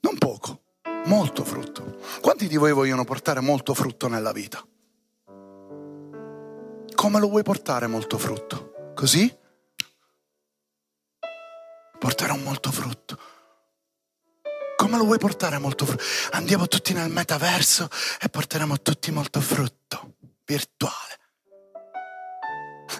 non 0.01 0.17
poco 0.17 0.64
molto 1.05 1.43
frutto. 1.43 1.97
Quanti 2.21 2.47
di 2.47 2.57
voi 2.57 2.71
vogliono 2.71 3.03
portare 3.03 3.39
molto 3.39 3.73
frutto 3.73 4.07
nella 4.07 4.31
vita? 4.31 4.63
Come 6.95 7.19
lo 7.19 7.27
vuoi 7.27 7.43
portare 7.43 7.87
molto 7.87 8.17
frutto? 8.17 8.93
Così? 8.95 9.33
Porterò 11.99 12.35
molto 12.37 12.71
frutto. 12.71 13.17
Come 14.75 14.97
lo 14.97 15.05
vuoi 15.05 15.17
portare 15.17 15.57
molto 15.57 15.85
frutto? 15.85 16.03
Andiamo 16.31 16.67
tutti 16.67 16.93
nel 16.93 17.09
metaverso 17.09 17.89
e 18.21 18.29
porteremo 18.29 18.81
tutti 18.81 19.11
molto 19.11 19.41
frutto 19.41 20.15
virtuale. 20.45 21.19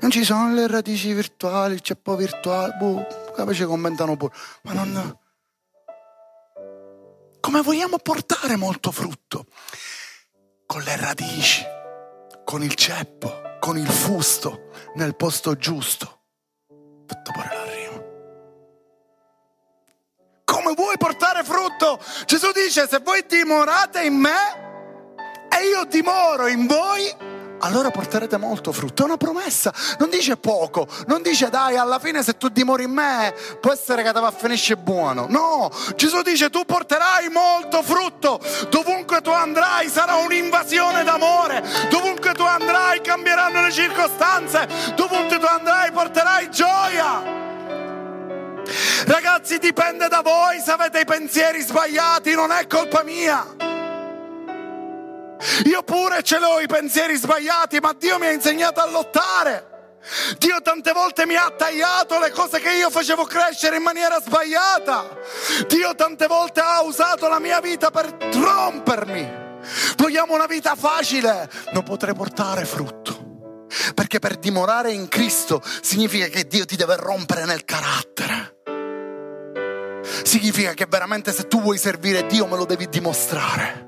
Non 0.01 0.11
ci 0.11 0.23
sono 0.23 0.53
le 0.53 0.67
radici 0.67 1.13
virtuali, 1.13 1.79
c'è 1.79 1.95
po' 1.95 2.15
virtuale, 2.15 2.75
boh, 2.77 3.05
capace 3.35 3.65
commentano 3.65 4.17
pure, 4.17 4.33
ma 4.63 4.73
non 4.73 5.17
come 7.45 7.61
vogliamo 7.61 7.99
portare 7.99 8.55
molto 8.55 8.91
frutto? 8.91 9.45
Con 10.65 10.81
le 10.81 10.95
radici, 10.95 11.63
con 12.43 12.63
il 12.63 12.73
ceppo, 12.73 13.57
con 13.59 13.77
il 13.77 13.87
fusto, 13.87 14.71
nel 14.95 15.15
posto 15.15 15.55
giusto. 15.55 16.21
Fatto 17.05 17.31
pure 17.31 17.49
la. 17.53 17.65
Come 20.43 20.73
vuoi 20.73 20.97
portare 20.97 21.43
frutto? 21.43 21.99
Gesù 22.25 22.51
dice, 22.51 22.87
se 22.87 22.97
voi 23.03 23.23
dimorate 23.27 24.03
in 24.03 24.15
me 24.15 25.47
e 25.47 25.67
io 25.67 25.85
dimoro 25.85 26.47
in 26.47 26.65
voi, 26.65 27.15
allora 27.65 27.89
porterete 27.89 28.37
molto 28.37 28.71
frutto. 28.71 29.01
È 29.01 29.05
una 29.05 29.17
promessa, 29.17 29.73
non 29.97 30.09
dice 30.09 30.37
poco, 30.37 30.87
non 31.07 31.21
dice 31.21 31.49
dai, 31.49 31.75
alla 31.75 31.99
fine 31.99 32.21
se 32.23 32.37
tu 32.37 32.47
dimori 32.47 32.83
in 32.83 32.91
me 32.91 33.33
può 33.59 33.73
essere 33.73 34.03
che 34.03 34.11
te 34.11 34.19
va 34.19 34.27
a 34.27 34.31
finire 34.31 34.77
buono. 34.77 35.25
No, 35.27 35.71
Gesù 35.95 36.21
dice 36.21 36.49
tu 36.49 36.63
porterai 36.63 37.29
molto 37.29 37.81
frutto. 37.81 38.39
Dovunque 38.69 39.21
tu 39.21 39.31
andrai 39.31 39.89
sarà 39.89 40.15
un'invasione 40.15 41.03
d'amore. 41.03 41.63
Dovunque 41.89 42.33
tu 42.33 42.43
andrai 42.43 43.01
cambieranno 43.01 43.61
le 43.61 43.71
circostanze. 43.71 44.67
Dovunque 44.95 45.39
tu 45.39 45.45
andrai 45.45 45.91
porterai 45.91 46.51
gioia. 46.51 47.43
Ragazzi, 49.05 49.57
dipende 49.57 50.07
da 50.07 50.21
voi 50.21 50.59
se 50.59 50.71
avete 50.71 50.99
i 50.99 51.05
pensieri 51.05 51.61
sbagliati, 51.61 52.33
non 52.33 52.51
è 52.51 52.65
colpa 52.67 53.03
mia. 53.03 53.83
Io 55.65 55.83
pure 55.83 56.23
ce 56.23 56.39
l'ho 56.39 56.59
i 56.59 56.67
pensieri 56.67 57.15
sbagliati, 57.15 57.79
ma 57.79 57.93
Dio 57.93 58.17
mi 58.17 58.27
ha 58.27 58.31
insegnato 58.31 58.79
a 58.79 58.89
lottare. 58.89 59.73
Dio 60.37 60.61
tante 60.61 60.91
volte 60.91 61.25
mi 61.25 61.35
ha 61.35 61.51
tagliato 61.55 62.19
le 62.19 62.29
cose 62.29 62.59
che 62.59 62.73
io 62.73 62.89
facevo 62.89 63.23
crescere 63.25 63.77
in 63.77 63.83
maniera 63.83 64.21
sbagliata. 64.21 65.17
Dio 65.67 65.95
tante 65.95 66.27
volte 66.27 66.59
ha 66.59 66.81
usato 66.83 67.27
la 67.27 67.39
mia 67.39 67.59
vita 67.59 67.89
per 67.89 68.15
rompermi. 68.33 69.43
Vogliamo 69.97 70.35
una 70.35 70.45
vita 70.45 70.75
facile, 70.75 71.49
non 71.71 71.83
potrei 71.83 72.13
portare 72.13 72.65
frutto. 72.65 73.23
Perché 73.95 74.19
per 74.19 74.37
dimorare 74.37 74.91
in 74.91 75.07
Cristo 75.07 75.61
significa 75.81 76.27
che 76.27 76.47
Dio 76.47 76.65
ti 76.65 76.75
deve 76.75 76.95
rompere 76.97 77.45
nel 77.45 77.65
carattere. 77.65 78.53
Significa 80.23 80.73
che 80.73 80.85
veramente 80.87 81.31
se 81.31 81.47
tu 81.47 81.61
vuoi 81.61 81.77
servire 81.77 82.27
Dio 82.27 82.45
me 82.45 82.57
lo 82.57 82.65
devi 82.65 82.87
dimostrare. 82.87 83.84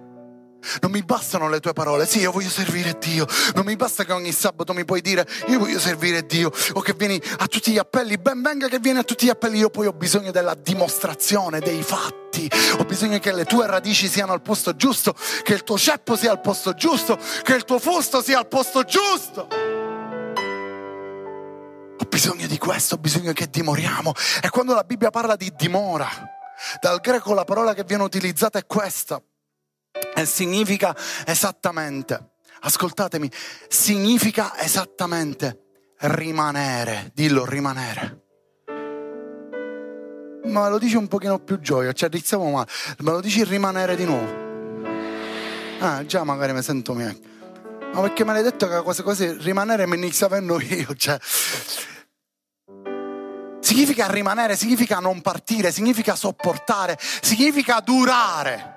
Non 0.82 0.92
mi 0.92 1.04
bastano 1.04 1.50
le 1.50 1.60
tue 1.60 1.74
parole, 1.74 2.06
sì, 2.06 2.20
io 2.20 2.32
voglio 2.32 2.50
servire 2.50 2.98
Dio. 3.00 3.26
Non 3.56 3.66
mi 3.66 3.76
basta 3.76 4.04
che 4.04 4.12
ogni 4.12 4.32
sabato 4.32 4.74
mi 4.74 4.86
puoi 4.86 5.02
dire 5.02 5.28
io 5.48 5.60
voglio 5.60 5.80
servire 5.80 6.26
Dio 6.26 6.52
o 6.74 6.82
che 6.82 6.94
vieni 6.94 7.22
a 7.38 7.48
tutti 7.48 7.72
gli 7.72 7.78
appelli, 7.78 8.18
ben 8.18 8.42
venga 8.42 8.68
che 8.68 8.80
vieni 8.80 9.00
a 9.00 9.04
tutti 9.04 9.26
gli 9.26 9.30
appelli, 9.30 9.58
io 9.60 9.70
poi 9.70 9.88
ho 9.88 9.94
bisogno 9.94 10.32
della 10.32 10.56
dimostrazione 10.56 11.60
dei 11.60 11.82
fatti. 11.82 12.50
Ho 12.78 12.86
bisogno 12.86 13.18
che 13.18 13.34
le 13.34 13.46
tue 13.46 13.66
radici 13.66 14.08
siano 14.08 14.34
al 14.34 14.42
posto 14.42 14.76
giusto, 14.76 15.16
che 15.42 15.54
il 15.54 15.64
tuo 15.64 15.78
ceppo 15.78 16.16
sia 16.16 16.32
al 16.32 16.42
posto 16.42 16.74
giusto, 16.74 17.18
che 17.42 17.54
il 17.56 17.64
tuo 17.64 17.80
fusto 17.80 18.22
sia 18.22 18.38
al 18.38 18.48
posto 18.48 18.84
giusto. 18.84 19.48
Ho 22.00 22.06
bisogno 22.08 22.46
di 22.46 22.58
questo, 22.60 22.96
ho 22.96 23.00
bisogno 23.00 23.34
che 23.34 23.48
dimoriamo. 23.50 24.14
E 24.42 24.50
quando 24.50 24.76
la 24.76 24.84
Bibbia 24.84 25.10
parla 25.10 25.36
di 25.36 25.52
dimora, 25.56 26.08
dal 26.80 27.00
greco 27.00 27.34
la 27.34 27.44
parola 27.44 27.74
che 27.74 27.84
viene 27.84 28.04
utilizzata 28.04 28.60
è 28.60 28.66
questa 28.68 29.20
e 30.18 30.26
significa 30.26 30.96
esattamente, 31.28 32.32
ascoltatemi, 32.62 33.30
significa 33.68 34.58
esattamente 34.58 35.66
rimanere, 36.00 37.12
dillo 37.14 37.46
rimanere. 37.46 38.24
Ma 40.46 40.70
lo 40.70 40.80
dici 40.80 40.96
un 40.96 41.08
pochino 41.08 41.38
più 41.38 41.60
gioia, 41.60 41.92
ci 41.92 42.06
arrizziamo 42.06 42.50
male, 42.50 42.68
ma 43.00 43.12
lo 43.12 43.22
dici 43.22 43.44
rimanere 43.44 43.96
di 43.96 44.06
nuovo. 44.06 44.46
Ah, 45.82 46.04
già 46.04 46.24
magari 46.24 46.52
mi 46.52 46.64
sento 46.64 46.96
meglio. 46.96 47.36
Ma 47.94 48.02
perché 48.02 48.26
me 48.26 48.34
l'hai 48.34 48.44
detto 48.44 48.68
che 48.68 49.04
cose 49.04 49.38
rimanere 49.40 49.86
mi 49.86 49.98
inizio 49.98 50.26
avendo 50.26 50.60
io, 50.60 50.96
cioè... 50.98 51.20
Significa 53.60 54.08
rimanere, 54.08 54.56
significa 54.56 54.98
non 54.98 55.22
partire, 55.22 55.72
significa 55.72 56.16
sopportare, 56.16 56.98
significa 57.00 57.82
durare 57.82 58.77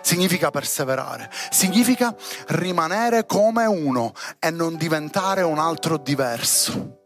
significa 0.00 0.50
perseverare, 0.50 1.30
significa 1.50 2.14
rimanere 2.48 3.26
come 3.26 3.66
uno 3.66 4.12
e 4.38 4.50
non 4.50 4.76
diventare 4.76 5.42
un 5.42 5.58
altro 5.58 5.96
diverso. 5.96 6.98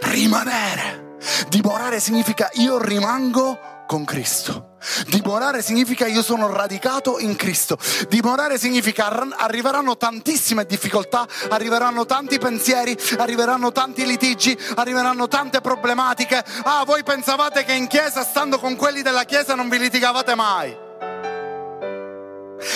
Rimanere, 0.00 1.16
dimorare 1.48 2.00
significa 2.00 2.48
io 2.54 2.78
rimango 2.78 3.58
con 3.86 4.04
Cristo. 4.04 4.72
Dimorare 5.08 5.62
significa 5.62 6.06
io 6.06 6.22
sono 6.22 6.52
radicato 6.52 7.18
in 7.18 7.36
Cristo. 7.36 7.78
Dimorare 8.08 8.58
significa 8.58 9.08
arriveranno 9.36 9.96
tantissime 9.96 10.66
difficoltà, 10.66 11.26
arriveranno 11.48 12.04
tanti 12.04 12.38
pensieri, 12.38 12.96
arriveranno 13.18 13.72
tanti 13.72 14.04
litigi, 14.04 14.56
arriveranno 14.76 15.28
tante 15.28 15.60
problematiche. 15.60 16.44
Ah, 16.64 16.84
voi 16.84 17.02
pensavate 17.02 17.64
che 17.64 17.72
in 17.72 17.86
chiesa, 17.86 18.24
stando 18.24 18.58
con 18.58 18.76
quelli 18.76 19.02
della 19.02 19.24
chiesa, 19.24 19.54
non 19.54 19.68
vi 19.68 19.78
litigavate 19.78 20.34
mai. 20.34 20.83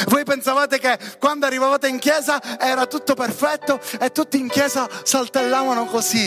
Voi 0.07 0.24
pensavate 0.24 0.79
che 0.79 0.98
quando 1.18 1.46
arrivavate 1.46 1.88
in 1.88 1.98
chiesa 1.98 2.40
era 2.59 2.87
tutto 2.87 3.14
perfetto 3.14 3.81
e 4.01 4.11
tutti 4.11 4.38
in 4.38 4.48
chiesa 4.48 4.88
saltellavano 5.03 5.87
così. 5.87 6.27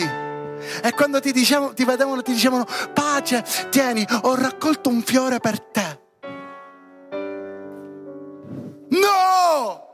E 0.82 0.92
quando 0.94 1.20
ti, 1.20 1.32
dicevano, 1.32 1.74
ti 1.74 1.84
vedevano 1.84 2.22
ti 2.22 2.32
dicevano 2.32 2.66
pace, 2.92 3.44
tieni, 3.70 4.06
ho 4.22 4.34
raccolto 4.34 4.88
un 4.88 5.02
fiore 5.02 5.40
per 5.40 5.60
te. 5.60 6.00
No! 8.90 9.90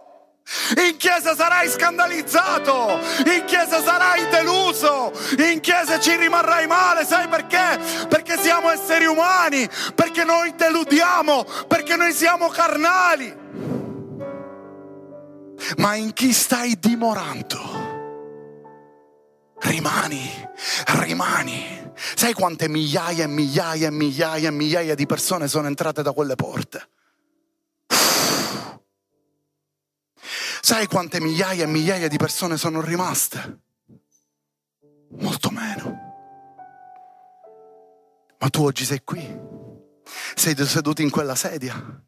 In 0.76 0.96
chiesa 0.96 1.34
sarai 1.34 1.68
scandalizzato, 1.68 2.98
in 3.26 3.44
chiesa 3.44 3.82
sarai 3.82 4.28
deluso, 4.28 5.12
in 5.36 5.60
chiesa 5.60 6.00
ci 6.00 6.16
rimarrai 6.16 6.66
male, 6.66 7.04
sai 7.04 7.28
perché? 7.28 8.06
Perché 8.08 8.38
siamo 8.38 8.70
esseri 8.70 9.04
umani, 9.04 9.68
perché 9.94 10.24
noi 10.24 10.54
deludiamo, 10.56 11.44
perché 11.66 11.96
noi 11.96 12.14
siamo 12.14 12.48
carnali. 12.48 13.37
Ma 15.76 15.94
in 15.94 16.12
chi 16.12 16.32
stai 16.32 16.78
dimorando? 16.78 17.96
Rimani, 19.60 20.30
rimani. 21.00 21.92
Sai 22.14 22.32
quante 22.32 22.68
migliaia 22.68 23.24
e 23.24 23.26
migliaia 23.26 23.88
e 23.88 23.90
migliaia 23.90 24.48
e 24.48 24.52
migliaia 24.52 24.94
di 24.94 25.06
persone 25.06 25.48
sono 25.48 25.66
entrate 25.66 26.02
da 26.02 26.12
quelle 26.12 26.36
porte? 26.36 26.88
Sai 30.60 30.86
quante 30.86 31.20
migliaia 31.20 31.64
e 31.64 31.66
migliaia 31.66 32.08
di 32.08 32.16
persone 32.16 32.56
sono 32.56 32.80
rimaste? 32.80 33.60
Molto 35.18 35.50
meno. 35.50 36.06
Ma 38.38 38.48
tu 38.50 38.64
oggi 38.64 38.84
sei 38.84 39.02
qui, 39.02 39.20
sei 40.34 40.54
seduto 40.66 41.02
in 41.02 41.10
quella 41.10 41.34
sedia. 41.34 42.02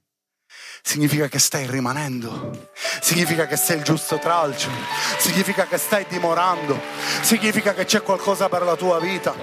Significa 0.82 1.28
che 1.28 1.38
stai 1.38 1.66
rimanendo, 1.66 2.70
significa 3.00 3.46
che 3.46 3.56
sei 3.56 3.78
il 3.78 3.82
giusto 3.82 4.18
tralcio, 4.18 4.70
significa 5.18 5.66
che 5.66 5.78
stai 5.78 6.06
dimorando, 6.08 6.80
significa 7.22 7.74
che 7.74 7.84
c'è 7.84 8.02
qualcosa 8.02 8.48
per 8.48 8.62
la 8.62 8.76
tua 8.76 8.98
vita. 8.98 9.34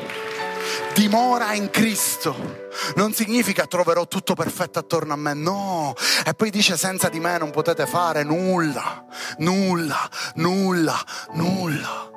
Dimora 0.93 1.54
in 1.54 1.69
Cristo 1.69 2.67
non 2.95 3.13
significa 3.13 3.67
troverò 3.67 4.08
tutto 4.08 4.34
perfetto 4.34 4.80
attorno 4.80 5.13
a 5.13 5.15
me, 5.15 5.34
no. 5.34 5.93
E 6.26 6.34
poi 6.34 6.50
dice 6.50 6.76
senza 6.76 7.08
di 7.08 7.19
me 7.19 7.38
non 7.38 7.52
potete 7.52 7.86
fare 7.86 8.23
nulla, 8.23 9.06
nulla, 9.38 10.10
nulla, 10.36 11.00
nulla. 11.34 12.12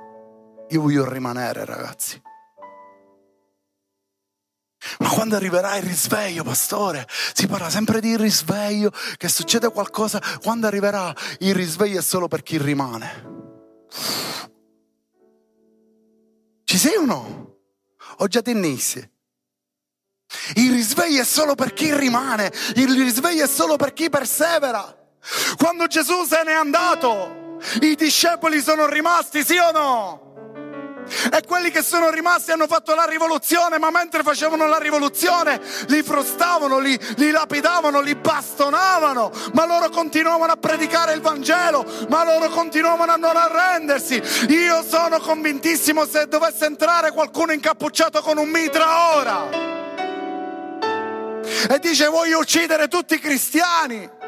Io 0.70 0.80
voglio 0.80 1.08
rimanere, 1.08 1.64
ragazzi. 1.64 2.20
Ma 4.98 5.08
quando 5.08 5.36
arriverà 5.36 5.76
il 5.76 5.82
risveglio, 5.82 6.42
pastore? 6.42 7.06
Si 7.32 7.46
parla 7.46 7.70
sempre 7.70 8.00
di 8.00 8.16
risveglio, 8.16 8.92
che 9.16 9.28
succede 9.28 9.70
qualcosa. 9.70 10.20
Quando 10.42 10.66
arriverà 10.66 11.14
il 11.38 11.54
risveglio 11.54 12.00
è 12.00 12.02
solo 12.02 12.28
per 12.28 12.42
chi 12.42 12.58
rimane. 12.58 13.38
Ci 16.64 16.78
sei 16.78 16.96
o 16.96 17.04
no? 17.04 17.56
O 18.18 18.26
già 18.26 18.42
ti? 18.42 18.52
Il 20.54 20.72
risveglio 20.72 21.22
è 21.22 21.24
solo 21.24 21.54
per 21.54 21.72
chi 21.72 21.94
rimane, 21.94 22.52
il 22.76 22.88
risveglio 22.94 23.44
è 23.44 23.48
solo 23.48 23.76
per 23.76 23.92
chi 23.92 24.08
persevera. 24.08 24.96
Quando 25.56 25.86
Gesù 25.86 26.24
se 26.24 26.42
n'è 26.44 26.52
andato, 26.52 27.58
i 27.80 27.94
discepoli 27.94 28.60
sono 28.60 28.86
rimasti, 28.86 29.44
sì 29.44 29.56
o 29.56 29.70
no? 29.72 30.29
E 31.32 31.42
quelli 31.46 31.70
che 31.70 31.82
sono 31.82 32.10
rimasti 32.10 32.52
hanno 32.52 32.66
fatto 32.66 32.94
la 32.94 33.04
rivoluzione, 33.04 33.78
ma 33.78 33.90
mentre 33.90 34.22
facevano 34.22 34.66
la 34.66 34.78
rivoluzione 34.78 35.60
li 35.88 36.02
frustavano, 36.02 36.78
li, 36.78 36.98
li, 37.16 37.30
lapidavano, 37.30 38.00
li 38.00 38.14
bastonavano, 38.14 39.30
ma 39.54 39.66
loro 39.66 39.88
continuavano 39.90 40.52
a 40.52 40.56
predicare 40.56 41.12
il 41.14 41.20
Vangelo, 41.20 41.84
ma 42.08 42.24
loro 42.24 42.48
continuavano 42.48 43.12
a 43.12 43.16
non 43.16 43.36
arrendersi. 43.36 44.22
Io 44.48 44.82
sono 44.82 45.18
convintissimo 45.18 46.06
se 46.06 46.26
dovesse 46.26 46.66
entrare 46.66 47.12
qualcuno 47.12 47.52
incappucciato 47.52 48.20
con 48.22 48.38
un 48.38 48.48
mitra 48.48 49.16
ora 49.16 49.70
e 51.68 51.78
dice 51.78 52.08
voglio 52.08 52.38
uccidere 52.38 52.88
tutti 52.88 53.14
i 53.14 53.18
cristiani. 53.18 54.18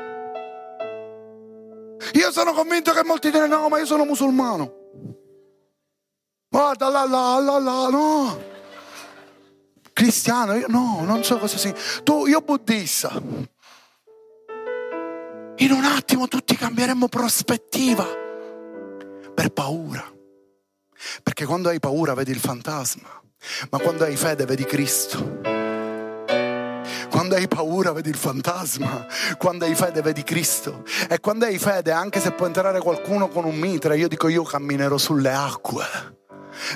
Io 2.14 2.32
sono 2.32 2.52
convinto 2.52 2.92
che 2.92 3.04
molti 3.04 3.30
dicono 3.30 3.46
no, 3.46 3.68
ma 3.68 3.78
io 3.78 3.86
sono 3.86 4.04
musulmano. 4.04 4.81
Guarda 6.52 6.90
là, 6.90 7.06
là, 7.06 7.40
là, 7.40 7.58
là, 7.58 7.88
no. 7.88 8.44
Cristiano, 9.94 10.54
io 10.54 10.66
no, 10.68 11.02
non 11.02 11.24
so 11.24 11.38
cosa 11.38 11.56
sia. 11.56 11.74
Tu, 12.02 12.26
io 12.26 12.42
buddista. 12.42 13.10
In 15.56 15.70
un 15.70 15.84
attimo 15.84 16.28
tutti 16.28 16.54
cambieremo 16.54 17.08
prospettiva 17.08 18.06
per 19.34 19.48
paura. 19.48 20.04
Perché 21.22 21.46
quando 21.46 21.70
hai 21.70 21.80
paura 21.80 22.12
vedi 22.12 22.32
il 22.32 22.40
fantasma, 22.40 23.08
ma 23.70 23.78
quando 23.78 24.04
hai 24.04 24.16
fede 24.16 24.44
vedi 24.44 24.64
Cristo. 24.64 25.40
Quando 27.08 27.34
hai 27.34 27.48
paura 27.48 27.92
vedi 27.92 28.10
il 28.10 28.16
fantasma, 28.16 29.06
quando 29.38 29.64
hai 29.64 29.74
fede 29.74 30.02
vedi 30.02 30.22
Cristo. 30.22 30.84
E 31.08 31.18
quando 31.18 31.46
hai 31.46 31.58
fede, 31.58 31.92
anche 31.92 32.20
se 32.20 32.32
può 32.32 32.44
entrare 32.44 32.78
qualcuno 32.80 33.28
con 33.28 33.44
un 33.44 33.56
mitra, 33.56 33.94
io 33.94 34.08
dico 34.08 34.28
io 34.28 34.42
camminerò 34.42 34.98
sulle 34.98 35.32
acque. 35.32 36.20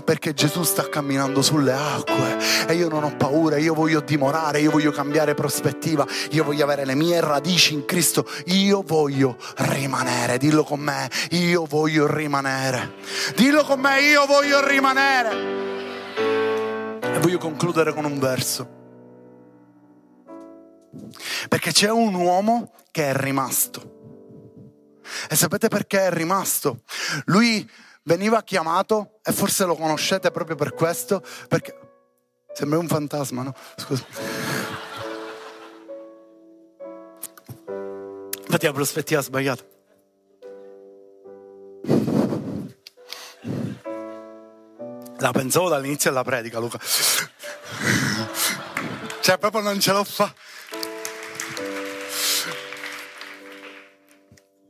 Perché 0.04 0.34
Gesù 0.34 0.62
sta 0.62 0.88
camminando 0.88 1.42
sulle 1.42 1.72
acque 1.72 2.36
e 2.66 2.74
io 2.74 2.88
non 2.88 3.04
ho 3.04 3.16
paura, 3.16 3.56
io 3.56 3.74
voglio 3.74 4.00
dimorare, 4.00 4.60
io 4.60 4.70
voglio 4.70 4.90
cambiare 4.90 5.34
prospettiva, 5.34 6.06
io 6.30 6.44
voglio 6.44 6.64
avere 6.64 6.84
le 6.84 6.94
mie 6.94 7.20
radici 7.20 7.74
in 7.74 7.84
Cristo, 7.84 8.26
io 8.46 8.82
voglio 8.82 9.36
rimanere, 9.56 10.38
dillo 10.38 10.64
con 10.64 10.80
me, 10.80 11.08
io 11.30 11.64
voglio 11.64 12.06
rimanere, 12.12 12.94
dillo 13.34 13.64
con 13.64 13.80
me, 13.80 14.00
io 14.00 14.26
voglio 14.26 14.66
rimanere. 14.66 15.54
E 17.00 17.18
voglio 17.18 17.38
concludere 17.38 17.92
con 17.92 18.04
un 18.04 18.18
verso. 18.18 18.74
Perché 21.48 21.72
c'è 21.72 21.90
un 21.90 22.14
uomo 22.14 22.72
che 22.90 23.10
è 23.10 23.14
rimasto. 23.14 23.94
E 25.28 25.36
sapete 25.36 25.68
perché 25.68 26.06
è 26.06 26.10
rimasto? 26.10 26.82
Lui 27.26 27.68
veniva 28.07 28.42
chiamato, 28.42 29.19
e 29.23 29.33
forse 29.33 29.64
lo 29.64 29.75
conoscete 29.75 30.31
proprio 30.31 30.57
per 30.57 30.75
questo, 30.75 31.23
perché 31.49 31.77
sembra 32.53 32.79
un 32.79 32.87
fantasma, 32.87 33.42
no? 33.42 33.55
Scusa. 33.77 34.05
Infatti 38.45 38.66
la 38.66 38.73
prospettiva 38.73 39.21
sbagliata. 39.21 39.64
La 45.19 45.31
pensavo 45.33 45.69
dall'inizio 45.69 46.11
della 46.11 46.23
predica, 46.23 46.59
Luca. 46.59 46.79
Cioè, 49.21 49.38
proprio 49.38 49.62
non 49.62 49.81
ce 49.81 49.92
l'ho 49.92 50.05
fatta. 50.05 50.35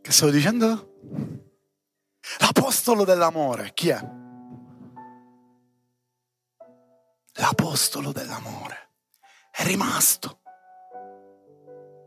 Che 0.00 0.12
stavo 0.12 0.30
dicendo? 0.30 1.44
L'apostolo 2.38 3.04
dell'amore, 3.04 3.72
chi 3.74 3.88
è? 3.88 4.00
L'apostolo 7.38 8.12
dell'amore 8.12 8.92
è 9.50 9.64
rimasto. 9.64 10.40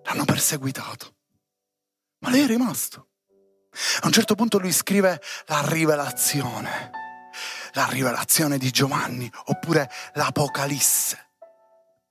L'hanno 0.04 0.26
perseguitato, 0.26 1.16
ma 2.20 2.30
lei 2.30 2.44
è 2.44 2.48
rimasto. 2.48 3.10
A 4.02 4.08
un 4.08 4.12
certo 4.12 4.34
punto 4.36 4.58
lui 4.58 4.72
scrive 4.72 5.22
la 5.46 5.62
rivelazione, 5.66 6.92
la 7.74 7.88
rivelazione 7.88 8.58
di 8.58 8.72
Giovanni, 8.72 9.32
oppure 9.46 9.90
l'Apocalisse. 10.14 11.29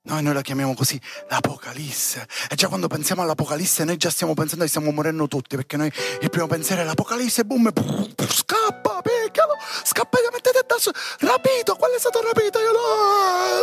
Noi, 0.09 0.23
noi 0.23 0.33
la 0.33 0.41
chiamiamo 0.41 0.75
così 0.75 0.99
l'Apocalisse. 1.29 2.27
E 2.49 2.55
già 2.55 2.69
quando 2.69 2.87
pensiamo 2.87 3.21
all'Apocalisse, 3.21 3.85
noi 3.85 3.99
già 3.99 4.09
stiamo 4.09 4.33
pensando 4.33 4.65
che 4.65 4.71
stiamo 4.71 4.91
morendo 4.91 5.29
tutti, 5.29 5.55
perché 5.55 5.77
noi 5.77 5.93
il 6.21 6.31
primo 6.31 6.47
pensiero 6.47 6.81
è 6.81 6.85
l'Apocalisse, 6.85 7.45
boom, 7.45 7.71
boom, 7.73 8.15
scappa, 8.27 9.03
picchialo, 9.03 9.53
scappa, 9.85 10.19
mettete 10.33 10.59
addosso, 10.61 10.93
rapito, 11.19 11.77
quello 11.77 11.97
è 11.97 11.99
stato 11.99 12.23
rapito, 12.23 12.59
io 12.59 12.73
no, 12.73 12.79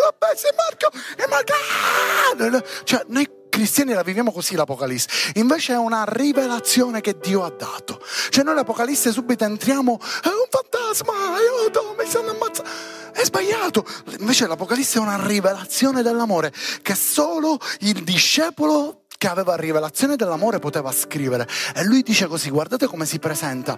vabbè, 0.04 0.36
sei 0.36 0.52
Marco, 0.56 0.92
è 1.16 1.26
Marco. 1.28 2.84
Cioè, 2.84 3.06
noi 3.08 3.28
cristiani 3.50 3.94
la 3.94 4.04
viviamo 4.04 4.32
così 4.32 4.56
l'Apocalisse, 4.56 5.32
invece 5.36 5.74
è 5.74 5.78
una 5.78 6.04
rivelazione 6.08 7.02
che 7.02 7.18
Dio 7.20 7.44
ha 7.44 7.50
dato. 7.50 8.00
Cioè 8.30 8.44
noi 8.44 8.54
l'Apocalisse 8.54 9.12
subito 9.12 9.46
entriamo, 9.46 10.00
è 10.22 10.28
un 10.28 10.46
fantasma, 10.48 11.14
aiuto, 11.34 11.96
mi 11.98 12.06
stanno 12.06 12.32
ammazzando. 12.32 12.95
È 13.16 13.24
sbagliato. 13.24 13.86
Invece 14.20 14.46
l'Apocalisse 14.46 14.98
è 14.98 15.02
una 15.02 15.26
rivelazione 15.26 16.02
dell'amore 16.02 16.52
che 16.82 16.96
solo 16.96 17.58
il 17.80 18.04
discepolo 18.04 19.04
che 19.18 19.30
aveva 19.30 19.56
rivelazione 19.56 20.18
dell'amore 20.18 20.60
poteva 20.60 20.92
scrivere. 20.92 21.48
E 21.74 21.86
lui 21.86 22.02
dice 22.02 22.28
così, 22.28 22.50
guardate 22.50 22.88
come 22.88 23.06
si 23.06 23.18
presenta 23.18 23.78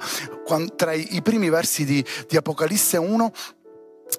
tra 0.75 0.91
i 0.91 1.21
primi 1.21 1.49
versi 1.49 1.85
di, 1.85 2.03
di 2.27 2.35
Apocalisse 2.35 2.97
1, 2.97 3.31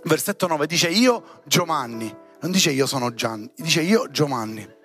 versetto 0.04 0.46
9, 0.46 0.66
dice 0.68 0.88
io 0.88 1.40
Giovanni, 1.46 2.16
non 2.40 2.52
dice 2.52 2.70
io 2.70 2.86
sono 2.86 3.12
Gianni, 3.12 3.50
dice 3.56 3.80
io 3.82 4.08
Giovanni 4.12 4.76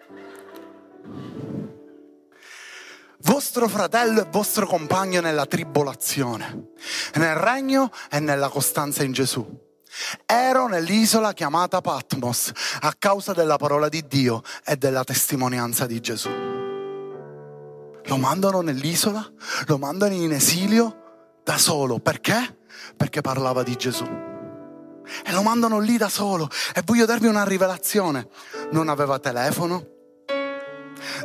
vostro 3.26 3.69
fratello 3.69 4.22
e 4.22 4.28
vostro 4.30 4.65
compagno 4.65 5.22
nella 5.22 5.46
tribolazione, 5.46 6.72
nel 7.13 7.36
regno 7.36 7.91
e 8.10 8.19
nella 8.19 8.50
costanza 8.50 9.04
in 9.04 9.12
Gesù. 9.13 9.72
Ero 10.25 10.67
nell'isola 10.67 11.34
chiamata 11.34 11.82
Patmos 11.82 12.51
a 12.82 12.93
causa 12.97 13.34
della 13.34 13.58
parola 13.58 13.89
di 13.89 14.06
Dio 14.08 14.41
e 14.65 14.75
della 14.75 15.03
testimonianza 15.03 15.86
di 15.86 15.99
Gesù. 15.99 16.29
Lo 18.06 18.17
mandano 18.17 18.62
nell'isola, 18.62 19.25
lo 19.67 19.77
mandano 19.77 20.13
in 20.13 20.34
esilio 20.34 21.41
da 21.43 21.58
solo. 21.58 21.99
Perché? 21.99 22.60
Perché 22.97 23.21
parlava 23.21 23.63
di 23.63 23.75
Gesù. 23.75 24.06
E 24.06 25.32
lo 25.32 25.41
mandano 25.41 25.79
lì 25.79 25.97
da 25.97 26.10
solo. 26.10 26.49
E 26.73 26.82
voglio 26.84 27.06
darvi 27.06 27.27
una 27.27 27.43
rivelazione. 27.43 28.27
Non 28.71 28.89
aveva 28.89 29.19
telefono, 29.19 29.88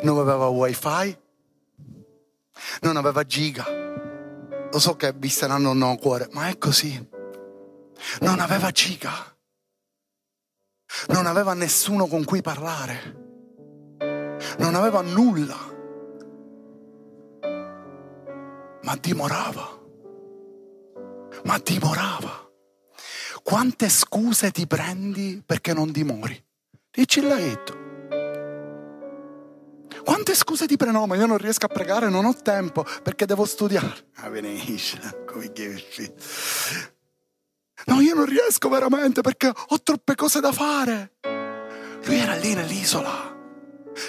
non 0.02 0.18
aveva 0.18 0.48
wifi, 0.48 1.18
non 2.82 2.96
aveva 2.96 3.24
giga. 3.24 3.64
Lo 4.70 4.78
so 4.78 4.96
che 4.96 5.12
vi 5.16 5.28
saranno 5.28 5.72
no 5.72 5.96
cuore, 5.96 6.28
ma 6.32 6.48
è 6.48 6.58
così. 6.58 7.16
Non 8.20 8.40
aveva 8.40 8.70
giga. 8.70 9.36
Non 11.08 11.26
aveva 11.26 11.54
nessuno 11.54 12.06
con 12.06 12.24
cui 12.24 12.40
parlare. 12.40 13.26
Non 14.58 14.74
aveva 14.74 15.00
nulla. 15.02 15.76
Ma 18.82 18.96
dimorava. 19.00 19.78
Ma 21.44 21.58
dimorava. 21.58 22.50
Quante 23.42 23.88
scuse 23.88 24.50
ti 24.50 24.66
prendi 24.66 25.42
perché 25.44 25.72
non 25.72 25.90
dimori? 25.90 26.42
Dici 26.90 27.20
detto. 27.20 27.86
Quante 30.04 30.34
scuse 30.34 30.66
ti 30.66 30.76
prenoma? 30.76 31.16
Io 31.16 31.26
non 31.26 31.38
riesco 31.38 31.66
a 31.66 31.68
pregare, 31.68 32.08
non 32.08 32.24
ho 32.24 32.34
tempo 32.34 32.84
perché 33.02 33.26
devo 33.26 33.44
studiare. 33.44 34.08
Ah, 34.16 34.30
benisce, 34.30 34.98
come. 35.26 35.52
No, 37.86 38.00
io 38.00 38.14
non 38.14 38.26
riesco 38.26 38.68
veramente 38.68 39.20
perché 39.20 39.48
ho 39.48 39.82
troppe 39.82 40.14
cose 40.14 40.40
da 40.40 40.52
fare. 40.52 41.12
Lui 42.04 42.18
era 42.18 42.34
lì 42.34 42.54
nell'isola, 42.54 43.36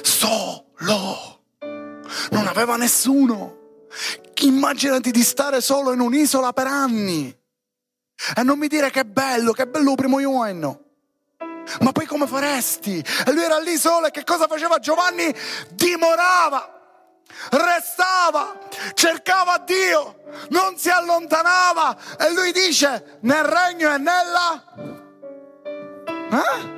solo. 0.01 1.43
Non 2.31 2.47
aveva 2.47 2.75
nessuno. 2.75 3.57
Immaginati 4.41 5.11
di 5.11 5.23
stare 5.23 5.61
solo 5.61 5.91
in 5.91 5.99
un'isola 5.99 6.53
per 6.53 6.67
anni. 6.67 7.35
E 8.35 8.43
non 8.43 8.57
mi 8.57 8.67
dire 8.67 8.89
che 8.89 9.05
bello, 9.05 9.51
che 9.51 9.67
bello 9.67 9.91
il 9.91 9.95
primo 9.97 10.19
giorno. 10.21 10.83
Ma 11.81 11.91
poi 11.91 12.05
come 12.05 12.25
faresti? 12.25 13.03
E 13.25 13.31
lui 13.31 13.43
era 13.43 13.59
lì 13.59 13.77
solo 13.77 14.07
e 14.07 14.11
che 14.11 14.23
cosa 14.23 14.47
faceva 14.47 14.79
Giovanni? 14.79 15.33
Dimorava 15.71 16.78
restava, 17.51 18.57
cercava 18.93 19.57
Dio, 19.59 20.23
non 20.49 20.77
si 20.77 20.89
allontanava 20.89 21.97
e 22.17 22.33
lui 22.33 22.51
dice 22.51 23.19
nel 23.21 23.43
regno 23.43 23.93
e 23.93 23.97
nella 23.97 24.63
eh? 26.31 26.77